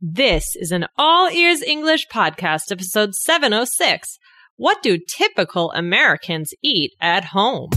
This 0.00 0.54
is 0.54 0.70
an 0.70 0.86
All 0.96 1.28
Ears 1.28 1.60
English 1.60 2.06
podcast, 2.06 2.70
episode 2.70 3.16
706. 3.16 4.20
What 4.54 4.80
do 4.80 4.96
typical 4.96 5.72
Americans 5.72 6.52
eat 6.62 6.92
at 7.00 7.24
home? 7.24 7.70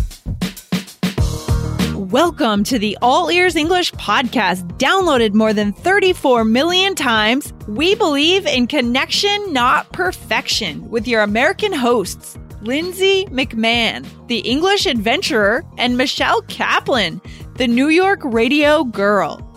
Welcome 1.96 2.64
to 2.66 2.78
the 2.78 2.96
All 3.02 3.32
Ears 3.32 3.56
English 3.56 3.92
podcast, 3.94 4.68
downloaded 4.78 5.34
more 5.34 5.52
than 5.52 5.74
34 5.74 6.46
million 6.46 6.94
times. 6.94 7.56
We 7.68 7.96
believe 7.96 8.46
in 8.46 8.68
connection, 8.68 9.52
not 9.52 9.92
perfection, 9.92 10.92
with 10.92 11.08
your 11.08 11.24
American 11.24 11.74
hosts, 11.74 12.38
Lindsay 12.62 13.26
McMahon, 13.32 14.06
the 14.28 14.42
English 14.42 14.86
adventurer, 14.86 15.66
and 15.80 15.98
Michelle 15.98 16.44
Kaplan, 16.44 17.20
the 17.56 17.68
New 17.68 17.88
York 17.88 18.20
radio 18.24 18.84
girl 18.84 19.51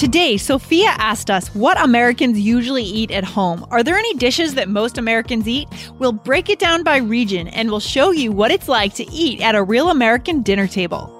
Today, 0.00 0.38
Sophia 0.38 0.94
asked 0.96 1.30
us 1.30 1.54
what 1.54 1.78
Americans 1.78 2.40
usually 2.40 2.82
eat 2.82 3.10
at 3.10 3.22
home. 3.22 3.66
Are 3.70 3.82
there 3.82 3.98
any 3.98 4.14
dishes 4.14 4.54
that 4.54 4.66
most 4.66 4.96
Americans 4.96 5.46
eat? 5.46 5.68
We'll 5.98 6.10
break 6.10 6.48
it 6.48 6.58
down 6.58 6.82
by 6.82 6.96
region 6.96 7.48
and 7.48 7.68
we'll 7.68 7.80
show 7.80 8.10
you 8.10 8.32
what 8.32 8.50
it's 8.50 8.66
like 8.66 8.94
to 8.94 9.04
eat 9.12 9.42
at 9.42 9.54
a 9.54 9.62
real 9.62 9.90
American 9.90 10.40
dinner 10.40 10.66
table. 10.66 11.18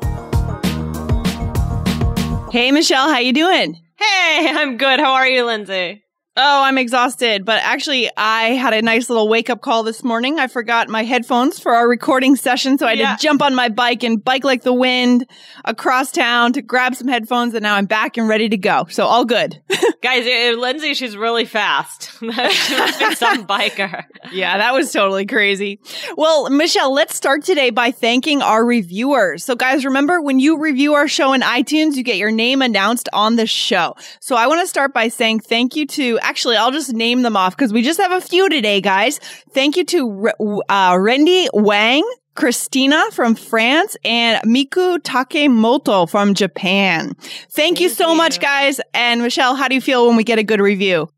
Hey 2.50 2.70
Michelle, 2.72 3.11
how 3.11 3.19
you 3.19 3.34
doing? 3.34 3.78
Hey, 3.98 4.50
I'm 4.50 4.78
good. 4.78 4.98
How 4.98 5.12
are 5.12 5.28
you, 5.28 5.44
Lindsay? 5.44 6.03
Oh, 6.42 6.62
I'm 6.64 6.78
exhausted, 6.78 7.44
but 7.44 7.60
actually 7.62 8.08
I 8.16 8.52
had 8.55 8.72
a 8.72 8.80
nice 8.80 9.10
little 9.10 9.28
wake 9.28 9.50
up 9.50 9.60
call 9.60 9.83
this 9.83 10.02
morning. 10.02 10.38
I 10.38 10.47
forgot 10.47 10.88
my 10.88 11.05
headphones 11.05 11.58
for 11.58 11.74
our 11.74 11.86
recording 11.86 12.34
session, 12.34 12.78
so 12.78 12.86
I 12.86 12.91
had 12.91 12.98
Yeah. 12.98 13.16
to 13.16 13.22
jump 13.22 13.42
on 13.42 13.55
my 13.55 13.69
bike 13.69 14.02
and 14.02 14.24
bike 14.24 14.42
like 14.42 14.62
the 14.62 14.72
wind 14.72 15.27
across 15.66 16.10
town 16.10 16.55
to 16.55 16.62
grab 16.62 16.94
some 16.94 17.08
headphones 17.08 17.52
and 17.52 17.62
now 17.62 17.74
I'm 17.74 17.84
back 17.84 18.16
and 18.16 18.27
ready 18.27 18.48
to 18.48 18.56
go. 18.56 18.86
So 18.88 19.05
all 19.05 19.27
good. 19.27 19.60
Guys, 20.02 20.27
uh, 20.27 20.58
Lindsay, 20.58 20.94
she's 20.94 21.14
really 21.14 21.44
fast. 21.44 22.10
she 22.20 22.27
must 22.27 22.98
be 22.98 23.14
some 23.16 23.47
biker. 23.47 24.04
Yeah, 24.32 24.56
that 24.56 24.72
was 24.72 24.91
totally 24.91 25.27
crazy. 25.27 25.78
Well, 26.16 26.48
Michelle, 26.48 26.94
let's 26.94 27.14
start 27.14 27.44
today 27.44 27.69
by 27.69 27.91
thanking 27.91 28.41
our 28.41 28.64
reviewers. 28.64 29.44
So, 29.44 29.56
guys, 29.56 29.84
remember 29.84 30.22
when 30.22 30.38
you 30.41 30.58
review 30.58 30.94
our 30.94 31.06
show 31.06 31.34
in 31.34 31.42
iTunes, 31.42 31.97
you 31.97 32.02
get 32.02 32.16
your 32.16 32.30
name 32.30 32.62
announced 32.62 33.10
on 33.12 33.36
the 33.36 33.47
show. 33.47 33.94
So, 34.20 34.36
I 34.36 34.47
want 34.47 34.62
to 34.62 34.66
start 34.66 34.94
by 34.94 35.08
saying 35.08 35.41
thank 35.41 35.77
you 35.77 35.86
to, 35.88 36.19
actually, 36.31 36.56
I'll 36.56 36.70
just 36.70 36.92
name 36.92 37.23
them 37.23 37.36
off 37.36 37.56
because 37.56 37.73
we 37.73 37.83
just 37.83 37.98
have 37.98 38.12
a 38.12 38.20
few 38.20 38.48
today, 38.48 38.81
guys. 38.81 39.19
Thank 39.53 39.77
you 39.77 39.84
to 39.86 40.31
uh, 40.69 40.97
Randy 40.98 41.48
Wang. 41.53 42.09
Christina 42.37 43.11
from 43.11 43.34
France 43.34 43.97
and 44.05 44.41
Miku 44.45 44.98
Takemoto 44.98 46.09
from 46.09 46.33
Japan. 46.33 47.14
Thank, 47.50 47.81
you 47.81 47.89
so 47.89 48.12
you. 48.12 48.17
much, 48.17 48.41
guys. 48.41 48.81
And 48.95 49.20
Michelle, 49.20 49.56
how 49.56 49.67
do 49.67 49.75
you 49.75 49.81
feel 49.81 50.06
when 50.06 50.17
we 50.17 50.22
get 50.22 50.39
a 50.39 50.45
good 50.45 50.61
review? 50.61 51.09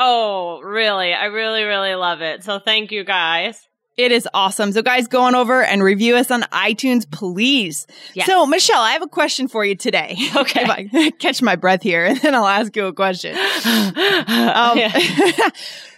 Oh, 0.00 0.60
really? 0.62 1.14
I 1.14 1.26
really, 1.26 1.62
really 1.62 1.94
love 1.94 2.22
it. 2.22 2.42
So 2.42 2.58
thank 2.58 2.90
you 2.90 3.04
guys. 3.04 3.67
It 3.98 4.12
is 4.12 4.28
awesome. 4.32 4.70
So, 4.70 4.80
guys, 4.80 5.08
go 5.08 5.22
on 5.22 5.34
over 5.34 5.60
and 5.60 5.82
review 5.82 6.14
us 6.14 6.30
on 6.30 6.42
iTunes, 6.52 7.10
please. 7.10 7.84
Yes. 8.14 8.26
So, 8.26 8.46
Michelle, 8.46 8.80
I 8.80 8.92
have 8.92 9.02
a 9.02 9.08
question 9.08 9.48
for 9.48 9.64
you 9.64 9.74
today. 9.74 10.16
Okay. 10.38 10.62
If 10.62 10.70
I 10.70 11.10
catch 11.18 11.42
my 11.42 11.56
breath 11.56 11.82
here, 11.82 12.04
and 12.04 12.16
then 12.22 12.32
I'll 12.34 12.46
ask 12.46 12.76
you 12.76 12.86
a 12.86 12.92
question. 12.92 13.36
Um, 13.36 14.78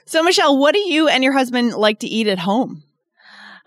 so, 0.07 0.23
Michelle, 0.23 0.57
what 0.57 0.73
do 0.73 0.81
you 0.81 1.09
and 1.09 1.23
your 1.23 1.35
husband 1.35 1.75
like 1.75 1.99
to 2.01 2.07
eat 2.07 2.27
at 2.27 2.39
home? 2.39 2.83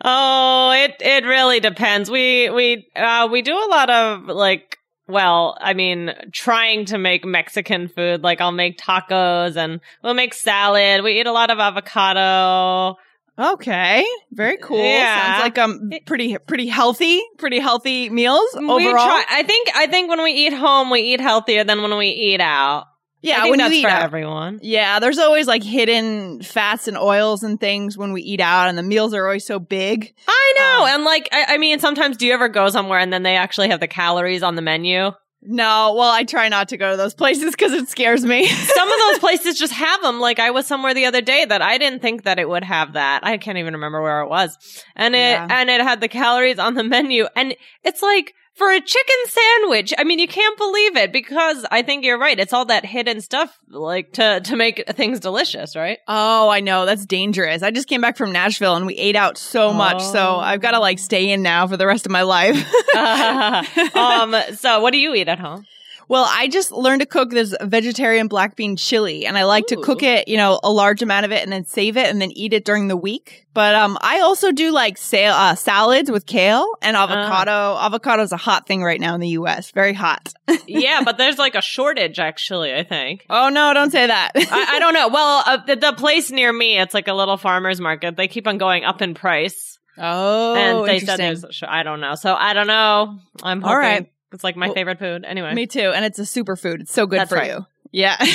Oh, 0.04 0.72
it 0.72 0.96
it 1.00 1.26
really 1.26 1.60
depends. 1.60 2.10
We 2.10 2.50
we 2.50 2.88
uh 2.96 3.28
we 3.32 3.44
do 3.44 3.54
a 3.54 3.70
lot 3.70 3.90
of 3.90 4.26
like 4.26 4.80
well, 5.08 5.56
I 5.62 5.74
mean, 5.74 6.12
trying 6.32 6.86
to 6.86 6.98
make 6.98 7.24
Mexican 7.24 7.88
food. 7.88 8.24
Like 8.24 8.42
I'll 8.42 8.52
make 8.52 8.80
tacos 8.80 9.56
and 9.56 9.80
we'll 10.04 10.16
make 10.16 10.34
salad. 10.34 11.04
We 11.04 11.20
eat 11.20 11.28
a 11.28 11.32
lot 11.32 11.52
of 11.52 11.60
avocado. 11.60 12.98
Okay, 13.38 14.06
very 14.32 14.58
cool. 14.58 14.78
Yeah. 14.84 15.34
Sounds 15.34 15.44
like 15.44 15.58
um 15.58 15.90
pretty 16.06 16.38
pretty 16.38 16.68
healthy, 16.68 17.22
pretty 17.38 17.60
healthy 17.60 18.10
meals 18.10 18.48
We 18.56 18.66
overall. 18.66 18.94
try, 18.94 19.26
I 19.30 19.44
think 19.44 19.70
I 19.76 19.88
think 19.88 20.10
when 20.10 20.22
we 20.22 20.32
eat 20.32 20.54
home, 20.54 20.92
we 20.92 21.00
eat 21.02 21.20
healthier 21.22 21.64
than 21.64 21.82
when 21.82 21.98
we 21.98 22.10
eat 22.10 22.42
out. 22.42 22.86
Yeah, 23.22 23.46
when 23.48 23.58
that's 23.60 23.74
you 23.74 23.80
eat 23.80 23.84
for 23.84 23.90
out. 23.90 24.02
everyone. 24.04 24.60
Yeah, 24.62 25.00
there's 25.00 25.18
always 25.18 25.48
like 25.48 25.64
hidden 25.64 26.42
fats 26.44 26.90
and 26.90 26.98
oils 26.98 27.42
and 27.42 27.58
things 27.58 27.98
when 27.98 28.12
we 28.12 28.22
eat 28.22 28.42
out, 28.42 28.68
and 28.68 28.78
the 28.78 28.84
meals 28.84 29.14
are 29.14 29.26
always 29.26 29.46
so 29.46 29.60
big. 29.60 30.14
I 30.28 30.54
know, 30.58 30.84
Um, 30.84 30.90
and 30.96 31.04
like 31.06 31.30
I, 31.32 31.46
I 31.56 31.58
mean, 31.58 31.80
sometimes 31.80 32.18
do 32.18 32.28
you 32.28 32.34
ever 32.34 32.50
go 32.50 32.70
somewhere 32.70 33.00
and 33.00 33.14
then 33.14 33.24
they 33.24 33.38
actually 33.38 33.70
have 33.70 33.80
the 33.80 33.88
calories 33.88 34.44
on 34.44 34.56
the 34.56 34.62
menu? 34.62 35.12
No, 35.46 35.94
well, 35.98 36.10
I 36.10 36.24
try 36.24 36.48
not 36.50 36.70
to 36.70 36.78
go 36.78 36.92
to 36.92 36.98
those 36.98 37.14
places 37.14 37.52
because 37.52 37.74
it 37.74 37.90
scares 37.90 38.24
me. 38.26 38.48
Some 38.48 38.92
of 38.92 38.98
those 39.00 39.20
places 39.20 39.60
just 39.60 39.74
have 39.74 40.02
them. 40.02 40.20
Like 40.20 40.40
I 40.40 40.52
was 40.52 40.66
somewhere 40.66 40.94
the 40.94 41.06
other 41.06 41.22
day 41.22 41.44
that 41.46 41.62
I 41.62 41.78
didn't 41.78 42.02
think 42.02 42.24
that 42.24 42.40
it 42.40 42.48
would 42.48 42.64
have 42.64 42.94
that. 42.94 43.26
I 43.26 43.38
can't 43.38 43.58
even 43.58 43.74
remember 43.74 44.02
where 44.02 44.22
it 44.22 44.30
was. 44.30 44.58
And 44.96 45.16
it 45.16 45.20
Yeah. 45.20 45.48
and 45.50 45.70
it 45.70 45.82
had 45.82 46.00
the 46.02 46.08
calories 46.08 46.60
on 46.60 46.76
the 46.76 46.84
menu. 46.84 47.28
And 47.36 47.56
it's 47.84 48.02
like 48.02 48.34
for 48.56 48.72
a 48.72 48.80
chicken 48.80 49.16
sandwich, 49.28 49.94
I 49.98 50.04
mean 50.04 50.20
you 50.20 50.28
can't 50.28 50.58
believe 50.58 50.96
it 50.98 51.12
because 51.12 51.66
I 51.72 51.82
think 51.82 52.06
you're 52.06 52.20
right. 52.20 52.40
It's 52.40 52.54
all 52.54 52.66
that 52.66 52.86
hidden 52.86 53.22
stuff 53.22 53.58
like 53.70 54.14
to 54.14 54.42
to 54.42 54.56
make 54.56 54.84
things 54.90 55.20
delicious, 55.20 55.76
right? 55.76 55.98
oh, 56.08 56.50
I 56.50 56.60
know. 56.60 56.86
That's 56.86 57.06
dangerous. 57.06 57.64
I 57.64 57.72
just 57.72 57.88
came 57.88 58.02
back 58.02 58.18
from 58.18 58.32
Nashville 58.32 58.76
and 58.76 58.86
we 58.86 58.96
ate 58.96 59.16
out 59.16 59.38
so 59.38 59.74
much. 59.74 60.02
So 60.02 60.20
Oh. 60.36 60.40
I've 60.40 60.62
got 60.62 60.72
to 60.72 60.80
like 60.80 61.00
stay 61.00 61.30
in 61.32 61.42
now 61.42 61.68
for 61.68 61.78
the 61.78 61.88
rest 61.88 62.06
of 62.06 62.12
my 62.12 62.22
life. 62.22 62.56
um 63.96 64.36
so 64.56 64.80
what 64.82 64.92
do 64.92 65.00
you 65.00 65.14
eat 65.16 65.28
at 65.28 65.40
home? 65.40 65.66
Well, 66.08 66.26
I 66.30 66.48
just 66.48 66.72
learned 66.72 67.02
to 67.02 67.06
cook 67.08 67.30
this 67.32 67.56
vegetarian 67.62 68.28
black 68.28 68.56
bean 68.56 68.76
chili 68.76 69.26
and 69.26 69.38
I 69.38 69.44
like 69.44 69.68
to 69.68 69.78
cook 69.78 70.04
it, 70.04 70.28
you 70.28 70.38
know, 70.38 70.60
a 70.64 70.72
large 70.72 71.02
amount 71.02 71.26
of 71.26 71.32
it 71.32 71.44
and 71.44 71.52
then 71.52 71.66
save 71.66 71.98
it 71.98 72.08
and 72.08 72.22
then 72.22 72.32
eat 72.32 72.54
it 72.54 72.66
during 72.66 72.88
the 72.88 72.98
week. 72.98 73.46
But 73.54 73.76
um, 73.76 73.98
I 74.02 74.22
also 74.22 74.52
do 74.52 74.72
like 74.72 74.98
sa- 74.98 75.52
uh, 75.52 75.56
salads 75.56 76.10
with 76.10 76.26
kale 76.26 76.66
and 76.82 76.98
avocado. 76.98 77.78
Avocado 77.78 78.24
is 78.24 78.32
a 78.32 78.38
hot 78.38 78.66
thing 78.66 78.84
right 78.84 79.00
now 79.00 79.14
in 79.14 79.22
the 79.22 79.30
U.S. 79.30 79.72
Very 79.72 79.94
hot. 79.94 80.34
yeah, 80.68 81.02
but 81.06 81.18
there's 81.18 81.38
like 81.38 81.54
a 81.56 81.62
shortage 81.62 82.18
actually, 82.20 82.74
I 82.74 82.84
think. 82.84 83.26
oh 83.30 83.50
no, 83.50 83.74
don't 83.74 83.92
say 83.92 84.08
that. 84.08 84.32
I, 84.36 84.68
I 84.76 84.80
don't 84.80 84.94
know. 84.94 85.08
Well, 85.10 85.44
uh, 85.46 85.58
the, 85.66 85.76
the 85.76 85.94
place 85.94 86.32
near 86.32 86.52
me, 86.52 86.80
it's 86.80 86.94
like 86.94 87.08
a 87.08 87.14
little 87.14 87.38
farmer's 87.38 87.80
market. 87.80 88.16
They 88.18 88.28
keep 88.28 88.48
on 88.48 88.58
going 88.58 88.84
up 88.86 89.02
in 89.02 89.14
price. 89.14 89.78
oh, 89.98 90.56
and 90.56 90.88
they 90.88 91.00
said 91.00 91.18
there's, 91.18 91.46
I 91.62 91.84
don't 91.84 92.00
know. 92.02 92.16
So 92.16 92.34
I 92.34 92.54
don't 92.54 92.68
know. 92.68 93.20
I'm 93.44 93.64
All 93.64 93.70
hoping. 93.70 93.78
right. 93.80 94.12
It's 94.34 94.44
like 94.44 94.56
my 94.56 94.68
Well, 94.68 94.76
favorite 94.76 95.00
food. 95.00 95.26
Anyway. 95.26 95.54
Me 95.54 95.68
too. 95.68 95.92
And 95.96 96.04
it's 96.06 96.20
a 96.20 96.24
superfood. 96.24 96.82
It's 96.82 96.94
so 96.94 97.06
good 97.06 97.20
That's 97.20 97.30
for 97.30 97.36
right. 97.38 97.52
you. 97.52 97.66
Yeah. 97.92 98.18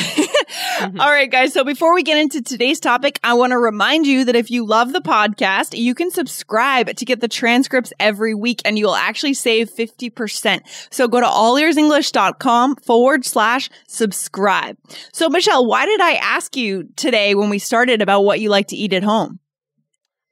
Mm-hmm. 0.78 1.00
All 1.00 1.10
right, 1.10 1.30
guys. 1.30 1.52
So 1.52 1.64
before 1.64 1.92
we 1.92 2.04
get 2.04 2.18
into 2.18 2.40
today's 2.40 2.78
topic, 2.78 3.18
I 3.24 3.34
want 3.34 3.50
to 3.50 3.58
remind 3.58 4.06
you 4.06 4.24
that 4.26 4.36
if 4.36 4.48
you 4.50 4.64
love 4.64 4.92
the 4.92 5.00
podcast, 5.00 5.76
you 5.76 5.92
can 5.92 6.10
subscribe 6.12 6.94
to 6.94 7.04
get 7.04 7.20
the 7.20 7.26
transcripts 7.26 7.92
every 7.98 8.32
week 8.32 8.62
and 8.64 8.78
you'll 8.78 8.94
actually 8.94 9.34
save 9.34 9.70
50%. 9.70 10.60
So 10.90 11.08
go 11.08 11.20
to 11.20 11.26
allearsenglish.com 11.26 12.76
forward 12.76 13.24
slash 13.24 13.68
subscribe. 13.88 14.78
So 15.12 15.28
Michelle, 15.28 15.66
why 15.66 15.84
did 15.84 16.00
I 16.00 16.12
ask 16.12 16.56
you 16.56 16.88
today 16.94 17.34
when 17.34 17.50
we 17.50 17.58
started 17.58 18.00
about 18.00 18.20
what 18.22 18.38
you 18.40 18.48
like 18.50 18.68
to 18.68 18.76
eat 18.76 18.92
at 18.92 19.02
home? 19.02 19.40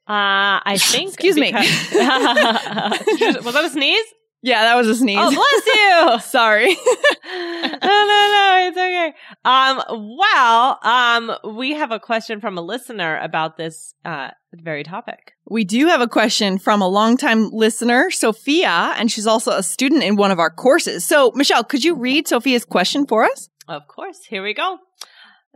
Uh, 0.07 0.63
I 0.63 0.77
think. 0.81 1.09
Excuse 1.09 1.35
me. 1.35 1.51
was 1.51 1.63
that 3.53 3.65
a 3.65 3.69
sneeze? 3.69 4.05
Yeah, 4.47 4.61
that 4.61 4.75
was 4.77 4.87
a 4.87 4.95
sneeze. 4.95 5.17
Oh, 5.19 5.29
bless 5.29 6.21
you. 6.23 6.29
Sorry. 6.29 6.67
no, 7.25 7.69
no, 7.73 8.19
no, 8.31 8.65
it's 8.65 8.77
okay. 8.77 9.13
Um, 9.43 10.15
well, 10.17 10.79
um, 10.83 11.55
we 11.57 11.73
have 11.73 11.91
a 11.91 11.99
question 11.99 12.39
from 12.39 12.57
a 12.57 12.61
listener 12.61 13.19
about 13.21 13.57
this, 13.57 13.93
uh, 14.05 14.29
very 14.53 14.85
topic. 14.85 15.33
We 15.49 15.65
do 15.65 15.87
have 15.87 15.99
a 15.99 16.07
question 16.07 16.59
from 16.59 16.81
a 16.81 16.87
longtime 16.87 17.49
listener, 17.49 18.09
Sophia, 18.09 18.93
and 18.97 19.11
she's 19.11 19.27
also 19.27 19.51
a 19.51 19.63
student 19.63 20.03
in 20.03 20.15
one 20.15 20.31
of 20.31 20.39
our 20.39 20.49
courses. 20.49 21.03
So, 21.03 21.33
Michelle, 21.35 21.65
could 21.65 21.83
you 21.83 21.95
read 21.95 22.29
Sophia's 22.29 22.63
question 22.63 23.05
for 23.05 23.25
us? 23.25 23.49
Of 23.67 23.89
course. 23.89 24.19
Here 24.29 24.41
we 24.41 24.53
go. 24.53 24.77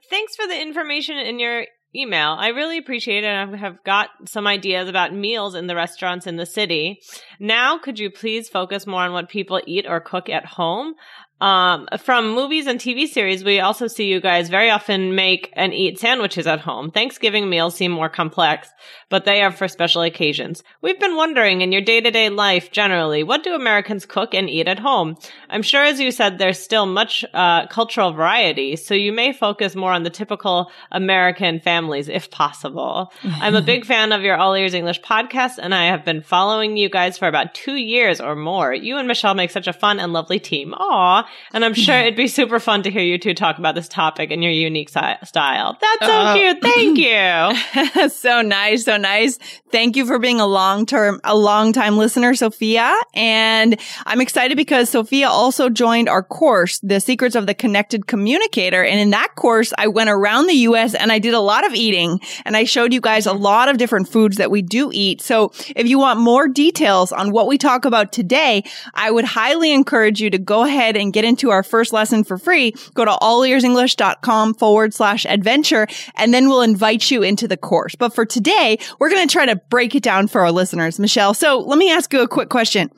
Thanks 0.09 0.35
for 0.35 0.45
the 0.45 0.61
information 0.61 1.17
in 1.17 1.39
your 1.39 1.65
email. 1.95 2.35
I 2.39 2.49
really 2.49 2.77
appreciate 2.77 3.23
it. 3.23 3.27
I 3.27 3.55
have 3.57 3.83
got 3.83 4.09
some 4.25 4.47
ideas 4.47 4.88
about 4.88 5.13
meals 5.13 5.55
in 5.55 5.67
the 5.67 5.75
restaurants 5.75 6.27
in 6.27 6.38
the 6.38 6.45
city. 6.45 7.01
Now, 7.39 7.77
could 7.77 7.99
you 7.99 8.09
please 8.09 8.49
focus 8.49 8.88
more 8.88 9.01
on 9.01 9.13
what 9.13 9.29
people 9.29 9.61
eat 9.65 9.85
or 9.88 9.99
cook 9.99 10.29
at 10.29 10.45
home? 10.45 10.95
Um, 11.41 11.88
from 11.97 12.35
movies 12.35 12.67
and 12.67 12.79
TV 12.79 13.07
series, 13.07 13.43
we 13.43 13.59
also 13.59 13.88
see 13.88 14.05
you 14.05 14.21
guys 14.21 14.47
very 14.47 14.69
often 14.69 15.15
make 15.15 15.51
and 15.53 15.73
eat 15.73 15.99
sandwiches 15.99 16.45
at 16.45 16.59
home. 16.59 16.91
Thanksgiving 16.91 17.49
meals 17.49 17.73
seem 17.73 17.91
more 17.91 18.09
complex, 18.09 18.69
but 19.09 19.25
they 19.25 19.41
are 19.41 19.51
for 19.51 19.67
special 19.67 20.03
occasions. 20.03 20.63
We've 20.83 20.99
been 20.99 21.15
wondering 21.15 21.61
in 21.61 21.71
your 21.71 21.81
day 21.81 21.99
to 21.99 22.11
day 22.11 22.29
life 22.29 22.71
generally, 22.71 23.23
what 23.23 23.43
do 23.43 23.55
Americans 23.55 24.05
cook 24.05 24.35
and 24.35 24.47
eat 24.47 24.67
at 24.67 24.77
home? 24.77 25.17
I'm 25.49 25.63
sure, 25.63 25.83
as 25.83 25.99
you 25.99 26.11
said, 26.11 26.38
there's 26.38 26.59
still 26.59 26.85
much 26.85 27.25
uh, 27.33 27.65
cultural 27.67 28.13
variety, 28.13 28.75
so 28.75 28.93
you 28.93 29.11
may 29.11 29.33
focus 29.33 29.75
more 29.75 29.93
on 29.93 30.03
the 30.03 30.11
typical 30.11 30.71
American 30.91 31.59
families 31.59 32.07
if 32.07 32.29
possible. 32.29 33.11
I'm 33.23 33.55
a 33.55 33.63
big 33.63 33.85
fan 33.85 34.11
of 34.11 34.21
your 34.21 34.38
All 34.38 34.53
Ears 34.53 34.75
English 34.75 35.01
podcast, 35.01 35.57
and 35.59 35.73
I 35.73 35.85
have 35.85 36.05
been 36.05 36.21
following 36.21 36.77
you 36.77 36.88
guys 36.88 37.17
for 37.17 37.27
about 37.27 37.55
two 37.55 37.75
years 37.75 38.21
or 38.21 38.35
more. 38.35 38.71
You 38.71 38.97
and 38.97 39.07
Michelle 39.07 39.33
make 39.33 39.49
such 39.49 39.67
a 39.67 39.73
fun 39.73 39.99
and 39.99 40.13
lovely 40.13 40.39
team. 40.39 40.75
Aw. 40.75 41.27
And 41.54 41.63
I'm 41.66 41.74
sure 41.74 41.95
it'd 41.98 42.16
be 42.16 42.28
super 42.28 42.60
fun 42.60 42.83
to 42.83 42.92
hear 42.92 43.01
you 43.01 43.18
two 43.18 43.33
talk 43.33 43.57
about 43.57 43.75
this 43.75 43.88
topic 43.88 44.31
in 44.31 44.42
your 44.42 44.51
unique 44.51 44.89
si- 44.89 45.00
style. 45.24 45.78
That's 45.81 46.06
so 46.06 46.12
Uh, 46.12 46.36
cute. 46.36 46.62
Thank 46.62 46.98
you. 46.98 48.10
so 48.10 48.42
nice, 48.42 48.86
so 48.86 48.98
nice. 48.98 49.39
Thank 49.71 49.95
you 49.95 50.06
for 50.06 50.19
being 50.19 50.41
a 50.41 50.45
long 50.45 50.85
term, 50.85 51.21
a 51.23 51.33
long 51.33 51.71
time 51.71 51.97
listener, 51.97 52.35
Sophia. 52.35 52.94
And 53.13 53.79
I'm 54.06 54.19
excited 54.19 54.57
because 54.57 54.89
Sophia 54.89 55.29
also 55.29 55.69
joined 55.69 56.09
our 56.09 56.23
course, 56.23 56.79
The 56.79 57.00
Secrets 57.00 57.35
of 57.35 57.47
the 57.47 57.53
Connected 57.53 58.06
Communicator. 58.06 58.83
And 58.83 59.00
in 59.00 59.12
that 59.12 59.35
course, 59.35 59.71
I 59.77 59.88
went 59.88 60.09
around 60.09 60.47
the 60.47 60.57
US 60.68 60.94
and 60.94 61.09
I 61.09 61.19
did 61.19 61.33
a 61.33 61.39
lot 61.39 61.65
of 61.65 61.73
eating 61.73 62.19
and 62.44 62.57
I 62.57 62.65
showed 62.65 62.91
you 62.91 63.00
guys 63.00 63.25
a 63.25 63.31
lot 63.31 63.69
of 63.69 63.77
different 63.77 64.09
foods 64.09 64.35
that 64.38 64.51
we 64.51 64.62
do 64.62 64.91
eat. 64.94 65.21
So 65.21 65.53
if 65.74 65.88
you 65.88 65.97
want 65.97 66.19
more 66.19 66.50
details 66.50 67.13
on 67.13 67.31
what 67.31 67.47
we 67.47 67.57
talk 67.57 67.85
about 67.85 68.12
today, 68.12 68.65
I 68.94 69.09
would 69.09 69.25
highly 69.25 69.71
encourage 69.71 70.19
you 70.19 70.29
to 70.31 70.38
go 70.38 70.65
ahead 70.65 70.97
and 70.97 71.13
get 71.13 71.24
into 71.24 71.50
our 71.50 71.63
first 71.63 71.94
lesson 71.94 72.25
for 72.25 72.38
free. 72.38 72.74
Go 72.94 73.06
to 73.06 73.12
allearsenglish.com 73.12 74.56
forward 74.56 74.94
slash 74.94 75.25
adventure 75.25 75.88
and 76.15 76.33
then 76.33 76.50
we'll 76.50 76.62
invite 76.62 77.09
you 77.09 77.24
into 77.24 77.47
the 77.47 77.56
course. 77.56 77.95
But 77.95 78.13
for 78.13 78.25
today, 78.25 78.77
we're 79.00 79.09
going 79.09 79.25
to 79.25 79.31
try 79.31 79.45
to 79.45 79.61
break 79.69 79.96
it 79.96 80.04
down 80.04 80.28
for 80.28 80.42
our 80.42 80.52
listeners, 80.52 81.00
Michelle. 81.00 81.34
So 81.34 81.60
let 81.60 81.78
me 81.78 81.92
ask 81.92 82.12
you 82.13 82.22
a 82.22 82.28
quick 82.28 82.50
question. 82.50 82.90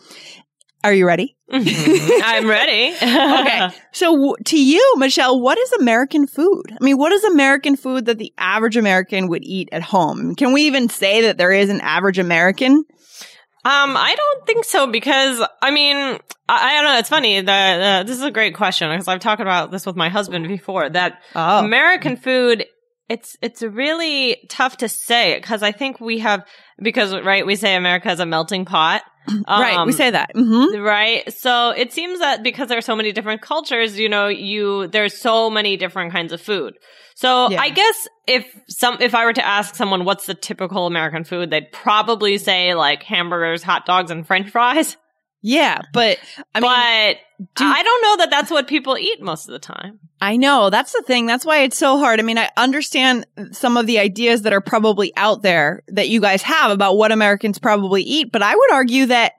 Are 0.83 0.93
you 0.93 1.07
ready? 1.07 1.37
I'm 1.51 2.47
ready. 2.49 2.93
okay. 3.01 3.69
So 3.93 4.11
w- 4.13 4.35
to 4.45 4.61
you, 4.61 4.93
Michelle, 4.97 5.39
what 5.39 5.57
is 5.57 5.71
American 5.73 6.27
food? 6.27 6.63
I 6.71 6.83
mean, 6.83 6.97
what 6.97 7.11
is 7.13 7.23
American 7.23 7.75
food 7.77 8.05
that 8.05 8.17
the 8.17 8.33
average 8.37 8.75
American 8.75 9.27
would 9.29 9.43
eat 9.45 9.69
at 9.71 9.81
home? 9.81 10.35
Can 10.35 10.51
we 10.51 10.63
even 10.63 10.89
say 10.89 11.21
that 11.21 11.37
there 11.37 11.51
is 11.53 11.69
an 11.69 11.79
average 11.81 12.19
American? 12.19 12.83
Um, 13.65 13.95
I 13.95 14.13
don't 14.17 14.45
think 14.45 14.65
so 14.65 14.87
because 14.87 15.41
I 15.61 15.71
mean, 15.71 15.95
I, 15.95 16.19
I 16.49 16.73
don't 16.81 16.91
know. 16.91 16.97
It's 16.99 17.07
funny. 17.07 17.39
that 17.39 18.01
the 18.03 18.07
this 18.11 18.17
is 18.17 18.23
a 18.25 18.31
great 18.31 18.55
question 18.55 18.89
because 18.91 19.07
I've 19.07 19.21
talked 19.21 19.41
about 19.41 19.71
this 19.71 19.85
with 19.85 19.95
my 19.95 20.09
husband 20.09 20.45
before. 20.49 20.89
That 20.89 21.21
Oh. 21.33 21.63
American 21.63 22.17
food, 22.17 22.65
it's 23.13 23.37
it's 23.41 23.61
really 23.61 24.37
tough 24.49 24.77
to 24.77 24.89
say 24.89 25.35
because 25.39 25.61
I 25.63 25.71
think 25.71 25.99
we 25.99 26.19
have 26.19 26.45
because 26.81 27.13
right 27.13 27.45
we 27.45 27.55
say 27.55 27.75
America 27.75 28.09
is 28.11 28.19
a 28.19 28.25
melting 28.25 28.65
pot. 28.65 29.03
right. 29.47 29.77
Um, 29.77 29.87
We 29.87 29.93
say 29.93 30.09
that. 30.09 30.31
hmm 30.35 30.75
Right. 30.75 31.31
So 31.31 31.69
it 31.69 31.93
seems 31.93 32.19
that 32.19 32.43
because 32.43 32.67
there 32.69 32.77
are 32.77 32.81
so 32.91 32.95
many 32.95 33.11
different 33.13 33.41
cultures, 33.41 33.97
you 33.97 34.09
know, 34.09 34.27
you, 34.27 34.87
there's 34.87 35.15
so 35.17 35.49
many 35.49 35.77
different 35.77 36.11
kinds 36.11 36.33
of 36.33 36.41
food. 36.41 36.73
So 37.15 37.49
Yeah. 37.49 37.61
I 37.61 37.69
guess 37.69 38.07
if 38.27 38.45
some, 38.67 38.97
if 38.99 39.15
I 39.15 39.23
were 39.25 39.33
to 39.33 39.45
ask 39.45 39.75
someone 39.75 40.03
what's 40.03 40.25
the 40.25 40.33
typical 40.33 40.87
American 40.87 41.23
food, 41.23 41.51
they'd 41.51 41.71
probably 41.71 42.37
say 42.37 42.73
like 42.75 43.03
hamburgers, 43.03 43.63
hot 43.63 43.85
dogs, 43.85 44.11
and 44.11 44.27
french 44.27 44.49
fries. 44.49 44.97
Yeah. 45.43 45.81
But 45.91 46.17
I 46.55 46.61
mean, 46.61 46.71
but 46.71 47.47
do- 47.55 47.65
I 47.65 47.83
don't 47.83 48.01
know 48.01 48.17
that 48.23 48.29
that's 48.31 48.49
what 48.49 48.67
people 48.67 48.97
eat 48.97 49.21
most 49.21 49.47
of 49.47 49.51
the 49.51 49.59
time. 49.59 49.99
I 50.21 50.37
know 50.37 50.69
that's 50.69 50.93
the 50.93 51.03
thing. 51.05 51.25
That's 51.25 51.45
why 51.45 51.59
it's 51.59 51.77
so 51.77 51.97
hard. 51.99 52.19
I 52.19 52.23
mean, 52.23 52.37
I 52.37 52.49
understand 52.55 53.27
some 53.51 53.75
of 53.75 53.85
the 53.85 53.99
ideas 53.99 54.43
that 54.43 54.53
are 54.53 54.61
probably 54.61 55.11
out 55.17 55.41
there 55.41 55.83
that 55.89 56.07
you 56.07 56.21
guys 56.21 56.41
have 56.43 56.71
about 56.71 56.97
what 56.97 57.11
Americans 57.11 57.59
probably 57.59 58.03
eat, 58.03 58.31
but 58.31 58.41
I 58.41 58.55
would 58.55 58.71
argue 58.71 59.07
that 59.07 59.33